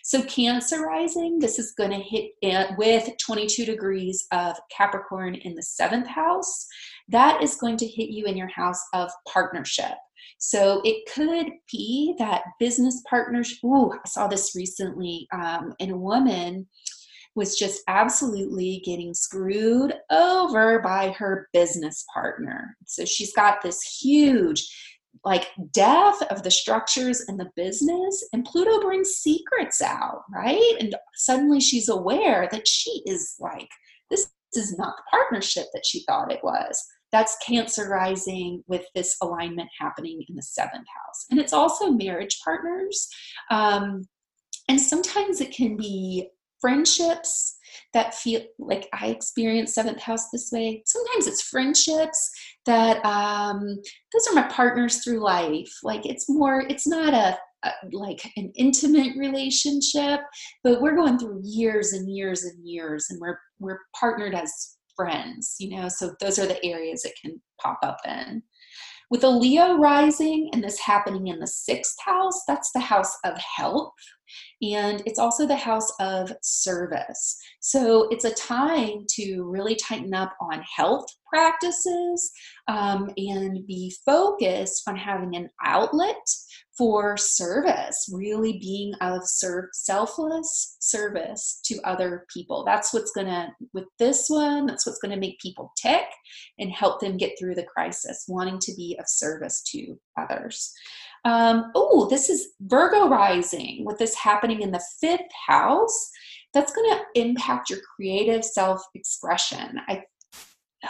[0.05, 5.55] So cancer rising this is going to hit eh, with 22 degrees of capricorn in
[5.55, 6.67] the seventh house
[7.09, 9.95] that is going to hit you in your house of partnership
[10.39, 13.59] so it could be that business partners.
[13.65, 16.67] Ooh, I saw this recently, um, and a woman
[17.35, 22.77] was just absolutely getting screwed over by her business partner.
[22.87, 24.69] So she's got this huge
[25.25, 30.95] like death of the structures in the business and pluto brings secrets out right and
[31.15, 33.69] suddenly she's aware that she is like
[34.11, 39.17] this is not the partnership that she thought it was that's Cancer rising with this
[39.23, 41.27] alignment happening in the seventh house.
[41.31, 43.09] And it's also marriage partners.
[43.51, 44.03] Um,
[44.69, 46.29] and sometimes it can be
[46.61, 47.57] friendships
[47.93, 50.83] that feel like I experience seventh house this way.
[50.87, 52.31] Sometimes it's friendships
[52.67, 53.61] that um,
[54.13, 55.71] those are my partners through life.
[55.83, 60.21] Like it's more, it's not a, a, like an intimate relationship,
[60.65, 65.57] but we're going through years and years and years, and we're we're partnered as friends,
[65.59, 68.43] you know, so those are the areas it can pop up in.
[69.11, 73.37] With a Leo rising and this happening in the sixth house, that's the house of
[73.37, 73.93] health.
[74.63, 77.37] And it's also the house of service.
[77.61, 82.31] So it's a time to really tighten up on health practices
[82.69, 86.17] um, and be focused on having an outlet
[86.83, 92.65] for service, really being of serve, selfless service to other people.
[92.65, 96.07] That's what's to, with this one, that's what's to make people tick
[96.59, 100.73] and help them get through the crisis, wanting to be of service to others.
[101.25, 106.11] Um, oh, this is Virgo rising with this happening in the fifth house.
[106.53, 109.81] That's to impact your creative self expression.
[109.87, 110.03] I,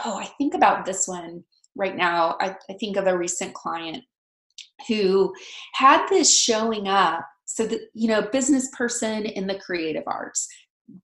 [0.07, 1.45] oh, I think about this one
[1.77, 2.39] right now.
[2.41, 4.05] I, I think of a recent client
[4.89, 5.33] who
[5.75, 7.27] had this showing up.
[7.45, 10.49] So that you know business person in the creative arts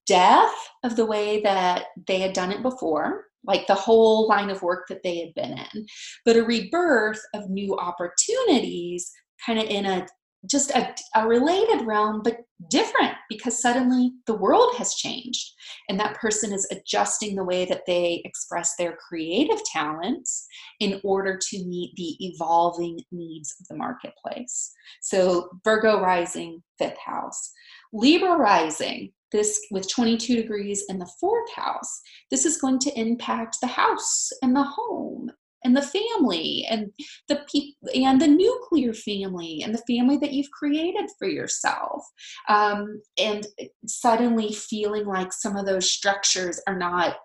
[0.06, 4.62] death of the way that they had done it before like the whole line of
[4.62, 5.86] work that they had been in
[6.24, 9.10] but a rebirth of new opportunities
[9.44, 10.06] kind of in a
[10.48, 12.38] just a, a related realm, but
[12.70, 15.52] different because suddenly the world has changed.
[15.88, 20.46] And that person is adjusting the way that they express their creative talents
[20.80, 24.72] in order to meet the evolving needs of the marketplace.
[25.02, 27.52] So, Virgo rising, fifth house.
[27.92, 33.58] Libra rising, this with 22 degrees in the fourth house, this is going to impact
[33.60, 35.30] the house and the home
[35.64, 36.90] and the family and
[37.28, 42.04] the people and the nuclear family and the family that you've created for yourself.
[42.48, 43.46] Um, and
[43.86, 47.16] suddenly feeling like some of those structures are not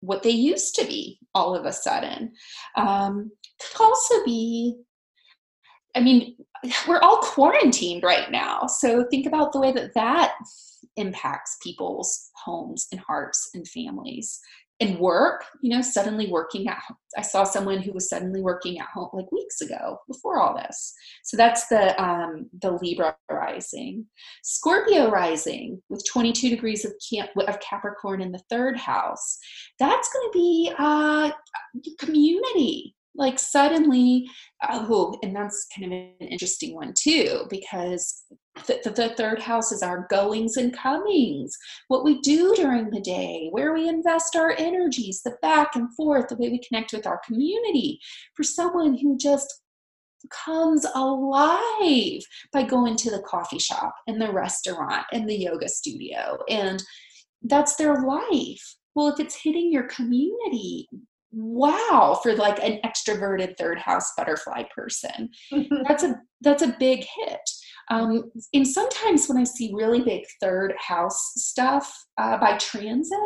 [0.00, 2.32] what they used to be all of a sudden.
[2.76, 3.30] Um,
[3.60, 4.76] could also be
[5.94, 6.36] i mean
[6.86, 8.66] we're all quarantined right now.
[8.66, 10.34] So think about the way that that
[10.96, 14.40] impacts people's homes and hearts and families
[14.80, 18.78] and work you know suddenly working at home i saw someone who was suddenly working
[18.78, 20.94] at home like weeks ago before all this.
[21.24, 24.06] So that's the um the libra rising.
[24.42, 29.38] Scorpio rising with 22 degrees of, camp, of capricorn in the third house.
[29.78, 31.30] That's going to be uh
[31.98, 32.94] community.
[33.14, 34.28] Like suddenly
[34.68, 38.24] oh and that's kind of an interesting one too because
[38.66, 41.56] the, the, the, third house is our goings and comings
[41.88, 46.28] what we do during the day where we invest our energies the back and forth
[46.28, 48.00] the way we connect with our community.
[48.34, 49.60] For someone who just
[50.30, 56.38] comes alive by going to the coffee shop and the restaurant and the yoga studio
[56.48, 56.82] and
[57.42, 58.76] that's their life.
[58.94, 60.88] Well if it's hitting your community
[61.36, 65.28] wow for like an extroverted third house butterfly person.
[65.86, 66.16] That's a
[66.46, 67.40] that's a big hit.
[67.88, 73.18] Um, and sometimes when i see really big third house stuff uh, by transit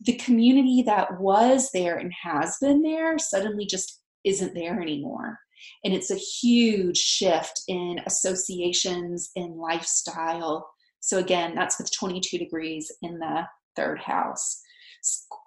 [0.00, 5.38] the community that was there and has been there suddenly just isn't there anymore.
[5.84, 10.68] And it's a huge shift in associations and lifestyle.
[11.00, 13.42] So again that's with 22 degrees in the
[13.74, 14.60] third house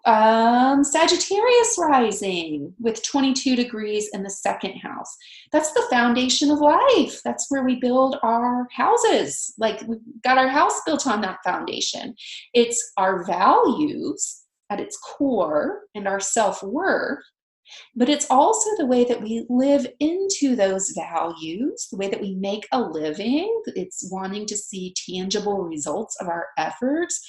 [0.06, 5.16] um, Sagittarius rising with 22 degrees in the second house.
[5.52, 7.22] That's the foundation of life.
[7.24, 9.54] That's where we build our houses.
[9.58, 12.16] Like we got our house built on that foundation.
[12.54, 17.20] It's our values at its core and our self worth.
[17.96, 22.34] But it's also the way that we live into those values, the way that we
[22.34, 23.62] make a living.
[23.68, 27.22] It's wanting to see tangible results of our efforts.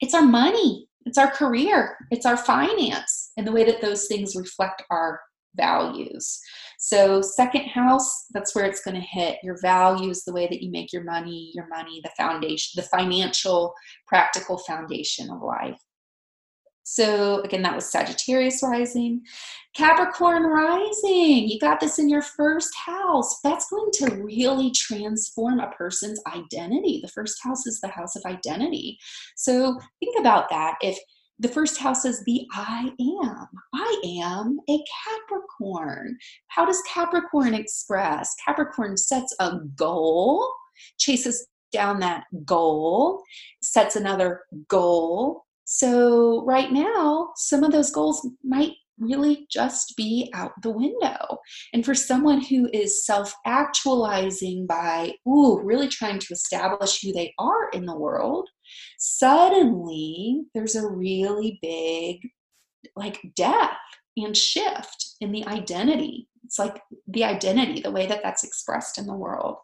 [0.00, 4.36] It's our money it's our career, it's our finance, and the way that those things
[4.36, 5.20] reflect our
[5.56, 6.40] values.
[6.78, 10.70] So, second house, that's where it's going to hit your values, the way that you
[10.70, 13.74] make your money, your money, the foundation, the financial,
[14.06, 15.78] practical foundation of life.
[16.92, 19.22] So, again, that was Sagittarius rising.
[19.76, 23.38] Capricorn rising, you got this in your first house.
[23.44, 26.98] That's going to really transform a person's identity.
[27.00, 28.98] The first house is the house of identity.
[29.36, 30.78] So, think about that.
[30.80, 30.98] If
[31.38, 33.46] the first house is the I am.
[33.72, 36.18] I am a Capricorn.
[36.48, 38.34] How does Capricorn express?
[38.44, 40.52] Capricorn sets a goal,
[40.98, 43.22] chases down that goal,
[43.62, 50.50] sets another goal, so, right now, some of those goals might really just be out
[50.64, 51.38] the window.
[51.72, 57.32] And for someone who is self actualizing by, ooh, really trying to establish who they
[57.38, 58.48] are in the world,
[58.98, 62.18] suddenly there's a really big
[62.96, 63.70] like death
[64.16, 69.06] and shift in the identity it's like the identity, the way that that's expressed in
[69.06, 69.58] the world.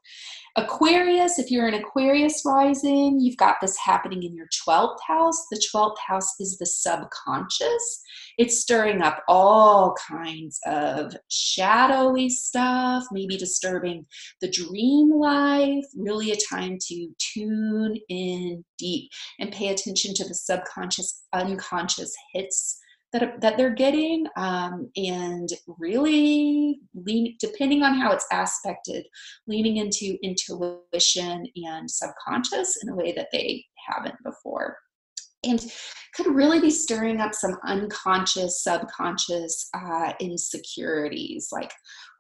[0.54, 5.46] Aquarius, if you're an Aquarius rising, you've got this happening in your 12th house.
[5.50, 8.02] The 12th house is the subconscious.
[8.38, 14.06] It's stirring up all kinds of shadowy stuff, maybe disturbing
[14.40, 19.10] the dream life, really a time to tune in deep
[19.40, 22.78] and pay attention to the subconscious, unconscious hits
[23.18, 25.48] that, that they're getting um, and
[25.78, 29.06] really lean, depending on how it's aspected
[29.46, 34.76] leaning into intuition and subconscious in a way that they haven't before.
[35.44, 35.64] And
[36.14, 41.72] could really be stirring up some unconscious subconscious uh, insecurities like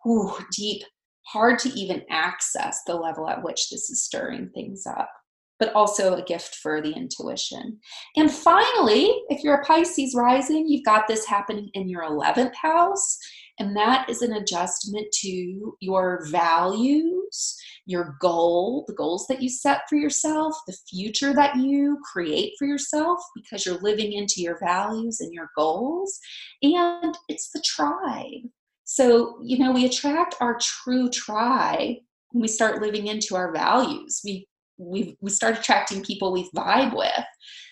[0.06, 0.82] ooh, deep
[1.26, 5.10] hard to even access the level at which this is stirring things up
[5.58, 7.78] but also a gift for the intuition.
[8.16, 13.18] And finally, if you're a Pisces rising, you've got this happening in your 11th house,
[13.58, 19.82] and that is an adjustment to your values, your goal, the goals that you set
[19.88, 25.20] for yourself, the future that you create for yourself because you're living into your values
[25.20, 26.18] and your goals.
[26.62, 28.50] And it's the tribe.
[28.84, 31.96] So, you know, we attract our true tribe
[32.32, 34.20] when we start living into our values.
[34.22, 34.46] We
[34.78, 37.24] we we start attracting people we vibe with.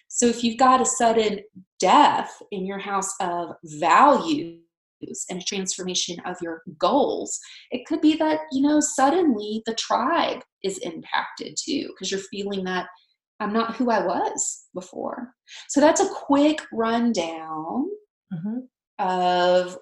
[0.09, 1.41] So if you've got a sudden
[1.81, 4.61] death in your house of values
[5.29, 7.39] and a transformation of your goals,
[7.71, 12.65] it could be that, you know, suddenly the tribe is impacted too, because you're feeling
[12.65, 12.87] that
[13.41, 15.35] I'm not who I was before.
[15.69, 17.89] So that's a quick rundown
[18.33, 18.61] mm-hmm
[18.99, 19.77] of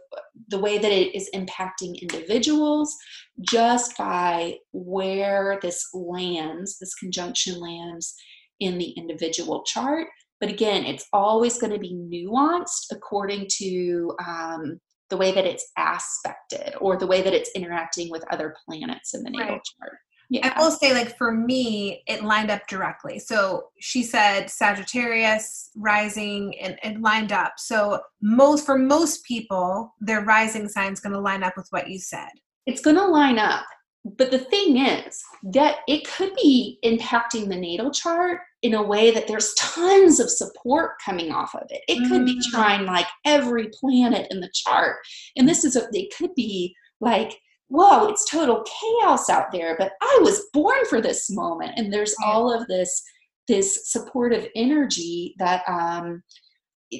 [0.48, 2.94] the way that it is impacting individuals
[3.40, 8.14] just by where this lands, this conjunction lands
[8.60, 10.08] in the individual chart.
[10.40, 15.70] But again, it's always going to be nuanced according to um, the way that it's
[15.76, 19.60] aspected or the way that it's interacting with other planets in the natal right.
[19.80, 19.98] chart.
[20.32, 20.54] Yeah.
[20.56, 23.18] I will say, like, for me, it lined up directly.
[23.18, 27.52] So she said Sagittarius rising and it lined up.
[27.58, 31.90] So, most for most people, their rising sign is going to line up with what
[31.90, 32.30] you said.
[32.64, 33.66] It's going to line up.
[34.04, 35.22] But the thing is
[35.52, 40.30] that it could be impacting the natal chart in a way that there's tons of
[40.30, 41.82] support coming off of it.
[41.88, 42.50] It could be mm.
[42.50, 44.96] trying like every planet in the chart.
[45.36, 47.38] And this is a, it could be like
[47.72, 51.72] whoa, it's total chaos out there, but I was born for this moment.
[51.76, 53.02] And there's all of this
[53.48, 56.22] this supportive energy that um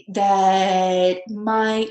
[0.09, 1.91] that might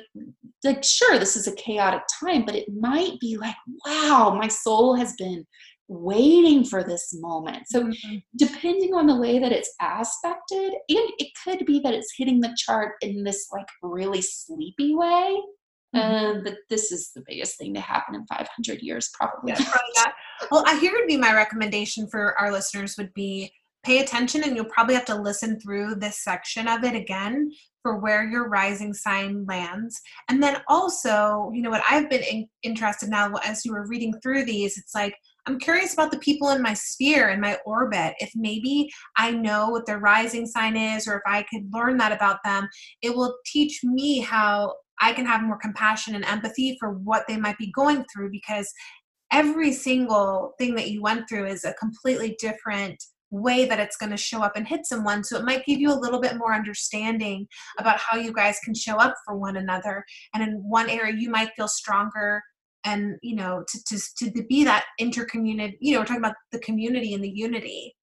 [0.64, 3.56] like sure this is a chaotic time but it might be like
[3.86, 5.46] wow my soul has been
[5.88, 8.16] waiting for this moment so mm-hmm.
[8.38, 12.54] depending on the way that it's aspected and it could be that it's hitting the
[12.58, 15.40] chart in this like really sleepy way
[15.96, 16.38] Mm-hmm.
[16.38, 19.52] Um, but this is the biggest thing to happen in 500 years, probably.
[19.52, 20.14] Yeah, probably.
[20.50, 23.52] Well, here would be my recommendation for our listeners would be
[23.84, 27.98] pay attention, and you'll probably have to listen through this section of it again for
[27.98, 30.00] where your rising sign lands.
[30.30, 34.14] And then also, you know what I've been in- interested now as you were reading
[34.22, 35.16] through these, it's like
[35.48, 38.14] I'm curious about the people in my sphere in my orbit.
[38.20, 42.12] If maybe I know what their rising sign is, or if I could learn that
[42.12, 42.70] about them,
[43.02, 47.38] it will teach me how I can have more compassion and empathy for what they
[47.38, 48.72] might be going through because
[49.32, 54.10] every single thing that you went through is a completely different way that it's going
[54.10, 55.24] to show up and hit someone.
[55.24, 57.48] So it might give you a little bit more understanding
[57.80, 60.04] about how you guys can show up for one another.
[60.34, 62.42] And in one area, you might feel stronger
[62.84, 66.60] and you know to, to, to be that intercommunity you know we're talking about the
[66.60, 67.96] community and the unity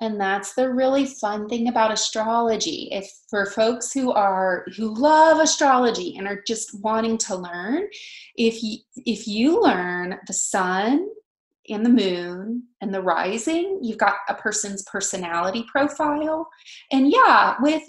[0.00, 2.88] and that's the really fun thing about astrology.
[2.92, 7.84] If for folks who are who love astrology and are just wanting to learn
[8.36, 11.08] if you if you learn the sun
[11.68, 16.46] and the moon and the rising you've got a person's personality profile.
[16.92, 17.82] And yeah with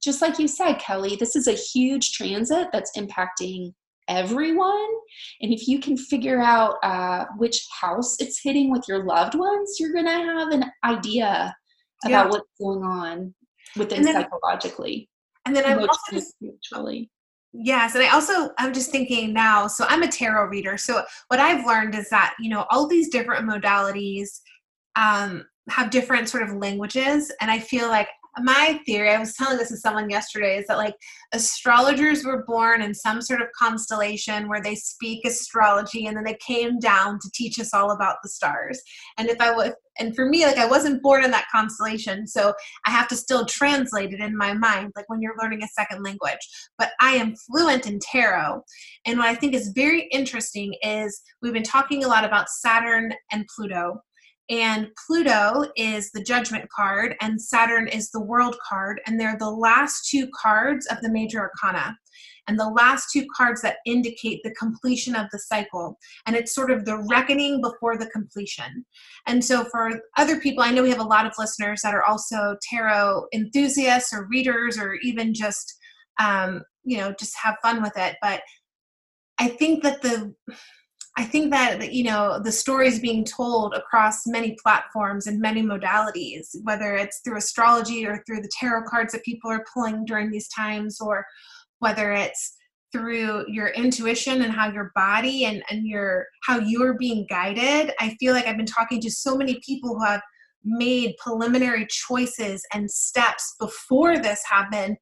[0.00, 3.72] just like you said kelly this is a huge transit that's impacting
[4.08, 4.88] everyone.
[5.40, 9.76] And if you can figure out uh, which house it's hitting with your loved ones,
[9.78, 11.54] you're going to have an idea
[12.04, 12.30] about yeah.
[12.30, 13.34] what's going on
[13.76, 15.08] within then, psychologically.
[15.46, 17.10] And then I'm also spiritually.
[17.52, 19.66] Yes, and I also I'm just thinking now.
[19.66, 20.76] So I'm a tarot reader.
[20.76, 24.40] So what I've learned is that you know all these different modalities
[24.96, 29.58] um, have different sort of languages, and I feel like my theory, I was telling
[29.58, 30.94] this to someone yesterday, is that like
[31.32, 36.38] astrologers were born in some sort of constellation where they speak astrology and then they
[36.44, 38.80] came down to teach us all about the stars.
[39.18, 42.54] And if I was, and for me, like I wasn't born in that constellation, so
[42.86, 46.04] I have to still translate it in my mind, like when you're learning a second
[46.04, 46.38] language.
[46.78, 48.62] But I am fluent in tarot.
[49.06, 53.12] And what I think is very interesting is we've been talking a lot about Saturn
[53.32, 54.00] and Pluto
[54.50, 59.50] and Pluto is the judgment card, and Saturn is the world card, and they're the
[59.50, 61.96] last two cards of the major arcana.
[62.46, 65.98] And the last two cards that indicate the completion of the cycle.
[66.24, 68.86] And it's sort of the reckoning before the completion.
[69.26, 72.04] And so, for other people, I know we have a lot of listeners that are
[72.04, 75.74] also tarot enthusiasts or readers or even just,
[76.18, 78.16] um, you know, just have fun with it.
[78.22, 78.40] But
[79.38, 80.34] I think that the
[81.18, 86.54] I think that you know the stories being told across many platforms and many modalities,
[86.62, 90.48] whether it's through astrology or through the tarot cards that people are pulling during these
[90.48, 91.26] times, or
[91.80, 92.54] whether it's
[92.92, 97.92] through your intuition and how your body and, and your how you're being guided.
[97.98, 100.22] I feel like I've been talking to so many people who have
[100.64, 104.96] made preliminary choices and steps before this happened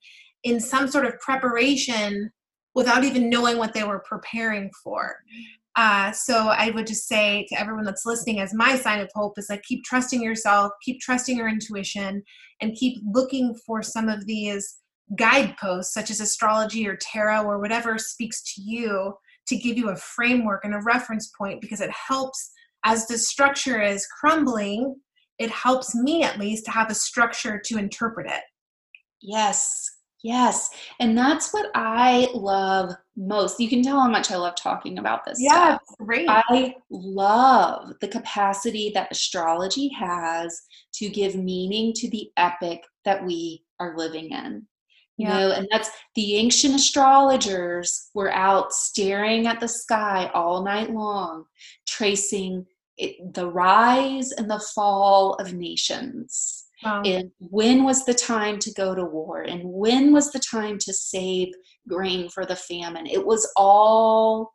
[0.44, 2.30] in some sort of preparation
[2.74, 5.16] without even knowing what they were preparing for.
[5.77, 9.39] Uh, so I would just say to everyone that's listening, as my sign of hope
[9.39, 12.23] is like keep trusting yourself, keep trusting your intuition,
[12.62, 14.78] and keep looking for some of these
[15.16, 19.12] guideposts, such as astrology or tarot or whatever speaks to you,
[19.48, 22.51] to give you a framework and a reference point because it helps
[22.85, 24.97] as the structure is crumbling.
[25.39, 28.43] It helps me at least to have a structure to interpret it.
[29.20, 29.90] Yes,
[30.27, 30.70] Yes.
[30.98, 33.59] And that's what I love most.
[33.59, 35.38] You can tell how much I love talking about this.
[35.40, 36.28] Yeah, great.
[36.28, 40.60] I love the capacity that astrology has
[40.94, 44.66] to give meaning to the epic that we are living in.
[45.16, 45.38] You yeah.
[45.38, 51.44] know, and that's the ancient astrologers were out staring at the sky all night long,
[51.86, 52.66] tracing
[52.98, 57.03] it, the rise and the fall of nations Wow.
[57.05, 59.43] And when was the time to go to war?
[59.43, 61.49] And when was the time to save
[61.89, 63.07] grain for the famine?
[63.07, 64.53] It was all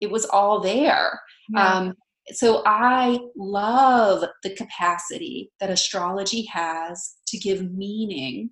[0.00, 1.20] it was all there.
[1.50, 1.74] Yeah.
[1.74, 1.94] Um,
[2.32, 8.50] so I love the capacity that astrology has to give meaning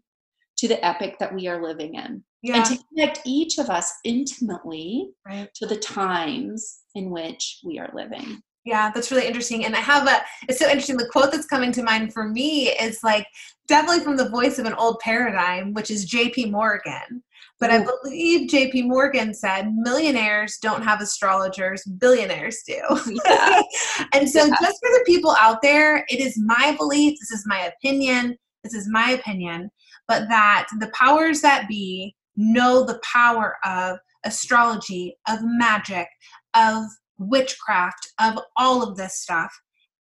[0.59, 2.23] to the epic that we are living in.
[2.43, 2.57] Yeah.
[2.57, 5.49] And to connect each of us intimately right.
[5.55, 8.43] to the times in which we are living.
[8.65, 9.65] Yeah, that's really interesting.
[9.65, 10.97] And I have a, it's so interesting.
[10.97, 13.27] The quote that's coming to mind for me is like
[13.67, 17.23] definitely from the voice of an old paradigm, which is JP Morgan.
[17.61, 22.81] But I believe JP Morgan said millionaires don't have astrologers, billionaires do.
[23.27, 23.63] Yeah.
[24.13, 24.55] and so, yeah.
[24.61, 28.75] just for the people out there, it is my belief, this is my opinion, this
[28.75, 29.71] is my opinion,
[30.07, 36.07] but that the powers that be know the power of astrology, of magic,
[36.55, 36.85] of
[37.19, 39.53] witchcraft, of all of this stuff.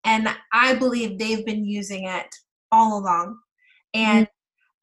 [0.04, 2.26] And I believe they've been using it
[2.72, 3.38] all along.
[3.94, 4.32] And mm-hmm.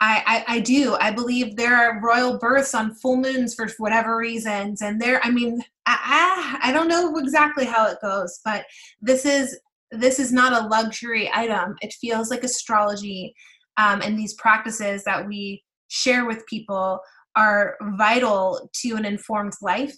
[0.02, 0.95] I, I, I, do.
[0.99, 4.82] I believe there are royal births on full moons for whatever reasons.
[4.82, 8.66] And there, I mean, I, I, I don't know exactly how it goes, but
[9.02, 9.57] this is
[9.91, 11.76] this is not a luxury item.
[11.82, 13.34] It feels like astrology
[13.78, 16.99] um, and these practices that we share with people
[17.36, 19.95] are vital to an informed life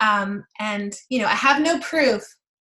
[0.00, 2.22] um, and, you know, I have no proof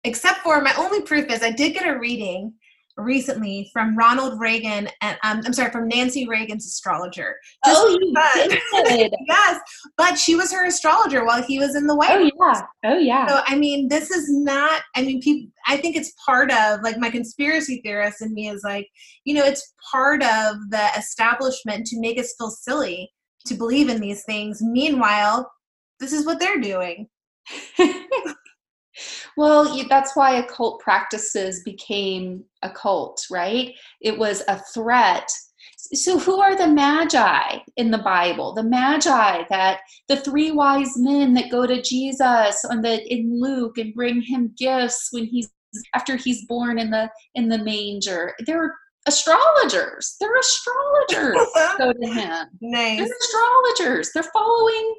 [0.05, 2.55] except for my only proof is I did get a reading
[2.97, 7.37] recently from Ronald Reagan and um, I'm sorry from Nancy Reagan's astrologer.
[7.65, 9.13] Just oh, you did.
[9.27, 9.61] yes,
[9.97, 12.63] but she was her astrologer while he was in the White oh, House.
[12.83, 12.93] Yeah.
[12.93, 13.27] Oh yeah.
[13.27, 14.83] So I mean, this is not.
[14.95, 15.51] I mean, people.
[15.67, 18.89] I think it's part of like my conspiracy theorist in me is like,
[19.25, 23.11] you know, it's part of the establishment to make us feel silly
[23.47, 24.63] to believe in these things.
[24.63, 25.51] Meanwhile,
[26.01, 27.09] this is what they're doing.
[29.37, 33.75] well, that's why occult practices became a cult, right?
[34.01, 35.31] It was a threat.
[35.93, 38.55] So, who are the magi in the Bible?
[38.55, 43.79] The magi that the three wise men that go to Jesus on the in Luke
[43.79, 45.51] and bring him gifts when he's
[45.95, 48.35] after he's born in the in the manger.
[48.47, 48.75] They're
[49.07, 50.17] astrologers.
[50.21, 51.37] They're astrologers.
[51.79, 52.47] go to him.
[52.61, 52.99] Nice.
[52.99, 54.11] They're astrologers.
[54.13, 54.95] They're following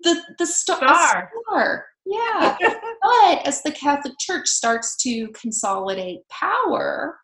[0.00, 0.78] the the star.
[0.78, 1.30] star.
[1.48, 1.86] star.
[2.04, 2.56] Yeah.
[2.60, 7.18] but as the Catholic Church starts to consolidate power,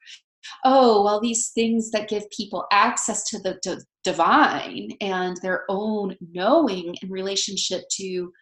[0.64, 6.16] oh, well, these things that give people access to the d- divine and their own
[6.32, 8.32] knowing in relationship to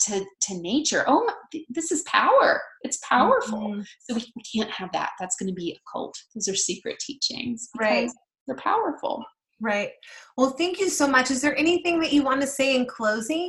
[0.00, 1.30] to to nature oh
[1.68, 3.82] this is power it's powerful mm-hmm.
[4.00, 6.98] so we, we can't have that that's going to be a cult those are secret
[6.98, 8.10] teachings right
[8.46, 9.24] they're powerful.
[9.62, 9.92] Right.
[10.36, 11.30] Well, thank you so much.
[11.30, 13.48] Is there anything that you want to say in closing?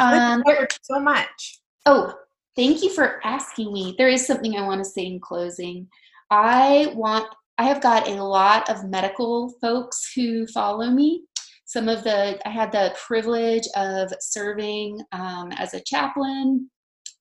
[0.00, 0.42] Um,
[0.80, 1.60] so much.
[1.84, 2.14] Oh,
[2.56, 3.94] thank you for asking me.
[3.98, 5.88] There is something I want to say in closing.
[6.30, 7.26] I want
[7.58, 11.24] I have got a lot of medical folks who follow me.
[11.66, 16.70] Some of the I had the privilege of serving um, as a chaplain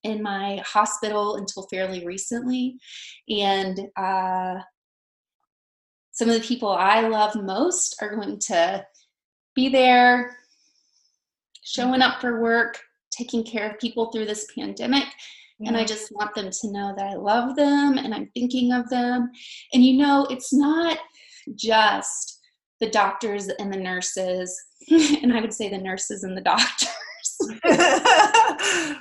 [0.03, 2.77] in my hospital until fairly recently,
[3.29, 4.55] and uh,
[6.11, 8.85] some of the people I love most are going to
[9.55, 10.35] be there,
[11.63, 12.79] showing up for work,
[13.11, 15.05] taking care of people through this pandemic.
[15.59, 15.69] Yeah.
[15.69, 18.89] And I just want them to know that I love them and I'm thinking of
[18.89, 19.29] them.
[19.73, 20.97] And you know, it's not
[21.55, 22.39] just
[22.79, 24.59] the doctors and the nurses,
[24.89, 26.89] and I would say the nurses and the doctors.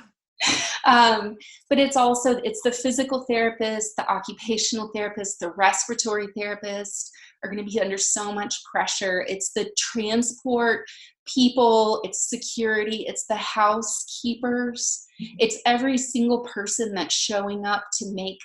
[0.85, 1.37] um,
[1.69, 7.11] but it's also it's the physical therapist the occupational therapist the respiratory therapist
[7.43, 9.25] are going to be under so much pressure.
[9.27, 10.85] It's the transport
[11.27, 15.05] people it's security it's the housekeepers.
[15.21, 15.35] Mm-hmm.
[15.39, 18.39] it's every single person that's showing up to make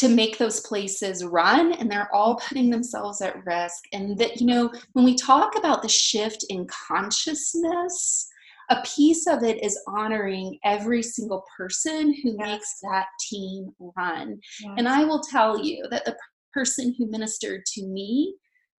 [0.00, 3.84] to make those places run and they're all putting themselves at risk.
[3.92, 8.26] And that you know when we talk about the shift in consciousness
[8.70, 12.38] a piece of it is honoring every single person who yes.
[12.38, 14.38] makes that team run.
[14.62, 14.74] Yes.
[14.78, 16.16] And I will tell you that the
[16.54, 18.34] person who ministered to me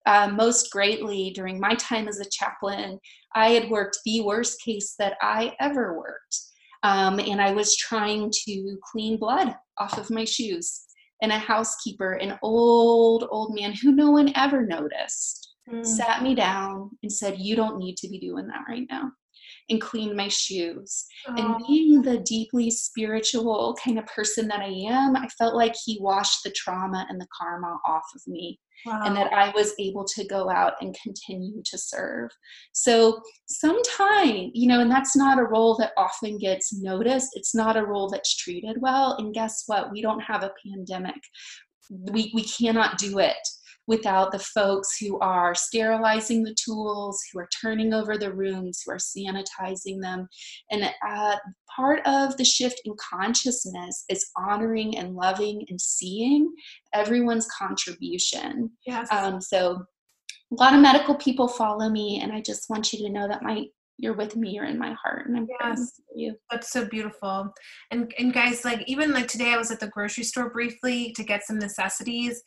[0.06, 2.98] uh, most greatly during my time as a chaplain,
[3.34, 6.38] I had worked the worst case that I ever worked.
[6.82, 10.86] Um, and I was trying to clean blood off of my shoes.
[11.22, 15.84] And a housekeeper, an old, old man who no one ever noticed, mm.
[15.84, 19.10] sat me down and said, You don't need to be doing that right now
[19.70, 21.06] and clean my shoes.
[21.26, 25.98] And being the deeply spiritual kind of person that I am, I felt like he
[26.00, 28.58] washed the trauma and the karma off of me.
[28.86, 29.02] Wow.
[29.04, 32.30] And that I was able to go out and continue to serve.
[32.72, 37.28] So, sometime, you know, and that's not a role that often gets noticed.
[37.34, 39.16] It's not a role that's treated well.
[39.18, 39.92] And guess what?
[39.92, 41.20] We don't have a pandemic.
[41.90, 43.36] We, we cannot do it
[43.90, 48.92] without the folks who are sterilizing the tools, who are turning over the rooms, who
[48.92, 50.28] are sanitizing them.
[50.70, 51.36] And uh,
[51.74, 56.52] part of the shift in consciousness is honoring and loving and seeing
[56.94, 58.70] everyone's contribution.
[58.86, 59.08] Yes.
[59.10, 59.82] Um, so
[60.52, 63.42] a lot of medical people follow me, and I just want you to know that
[63.42, 63.64] my
[64.02, 67.52] you're with me you're in my heart and i'm yes you that's so beautiful
[67.90, 71.22] and and guys like even like today i was at the grocery store briefly to
[71.22, 72.42] get some necessities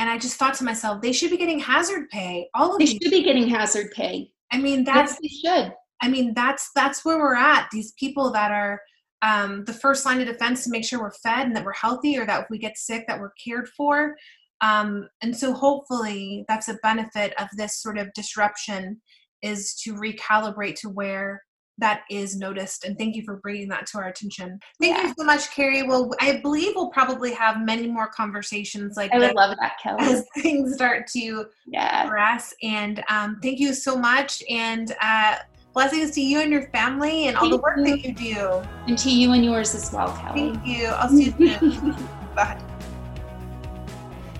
[0.00, 2.48] and I just thought to myself, they should be getting hazard pay.
[2.54, 4.32] All of they should be getting hazard pay.
[4.50, 5.74] I mean, that's yes, they should.
[6.00, 7.68] I mean, that's that's where we're at.
[7.70, 8.80] These people that are
[9.20, 12.18] um, the first line of defense to make sure we're fed and that we're healthy,
[12.18, 14.16] or that if we get sick, that we're cared for.
[14.62, 19.02] Um, and so, hopefully, that's a benefit of this sort of disruption
[19.42, 21.42] is to recalibrate to where
[21.80, 22.84] that is noticed.
[22.84, 24.60] And thank you for bringing that to our attention.
[24.80, 25.08] Thank yeah.
[25.08, 25.82] you so much, Carrie.
[25.82, 30.02] Well, I believe we'll probably have many more conversations like I would love that, Kelly.
[30.02, 32.02] As things start to yeah.
[32.02, 32.54] progress.
[32.62, 34.42] And um, thank you so much.
[34.48, 35.36] And uh,
[35.72, 37.84] blessings to you and your family and all thank the work you.
[37.84, 38.62] that you do.
[38.86, 40.52] And to you and yours as well, Kelly.
[40.52, 40.86] Thank you.
[40.86, 41.92] I'll see you soon.
[42.34, 42.60] Bye.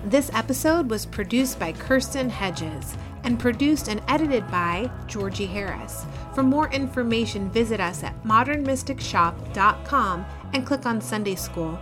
[0.05, 6.05] This episode was produced by Kirsten Hedges and produced and edited by Georgie Harris.
[6.33, 11.79] For more information, visit us at modernmysticshop.com and click on Sunday School.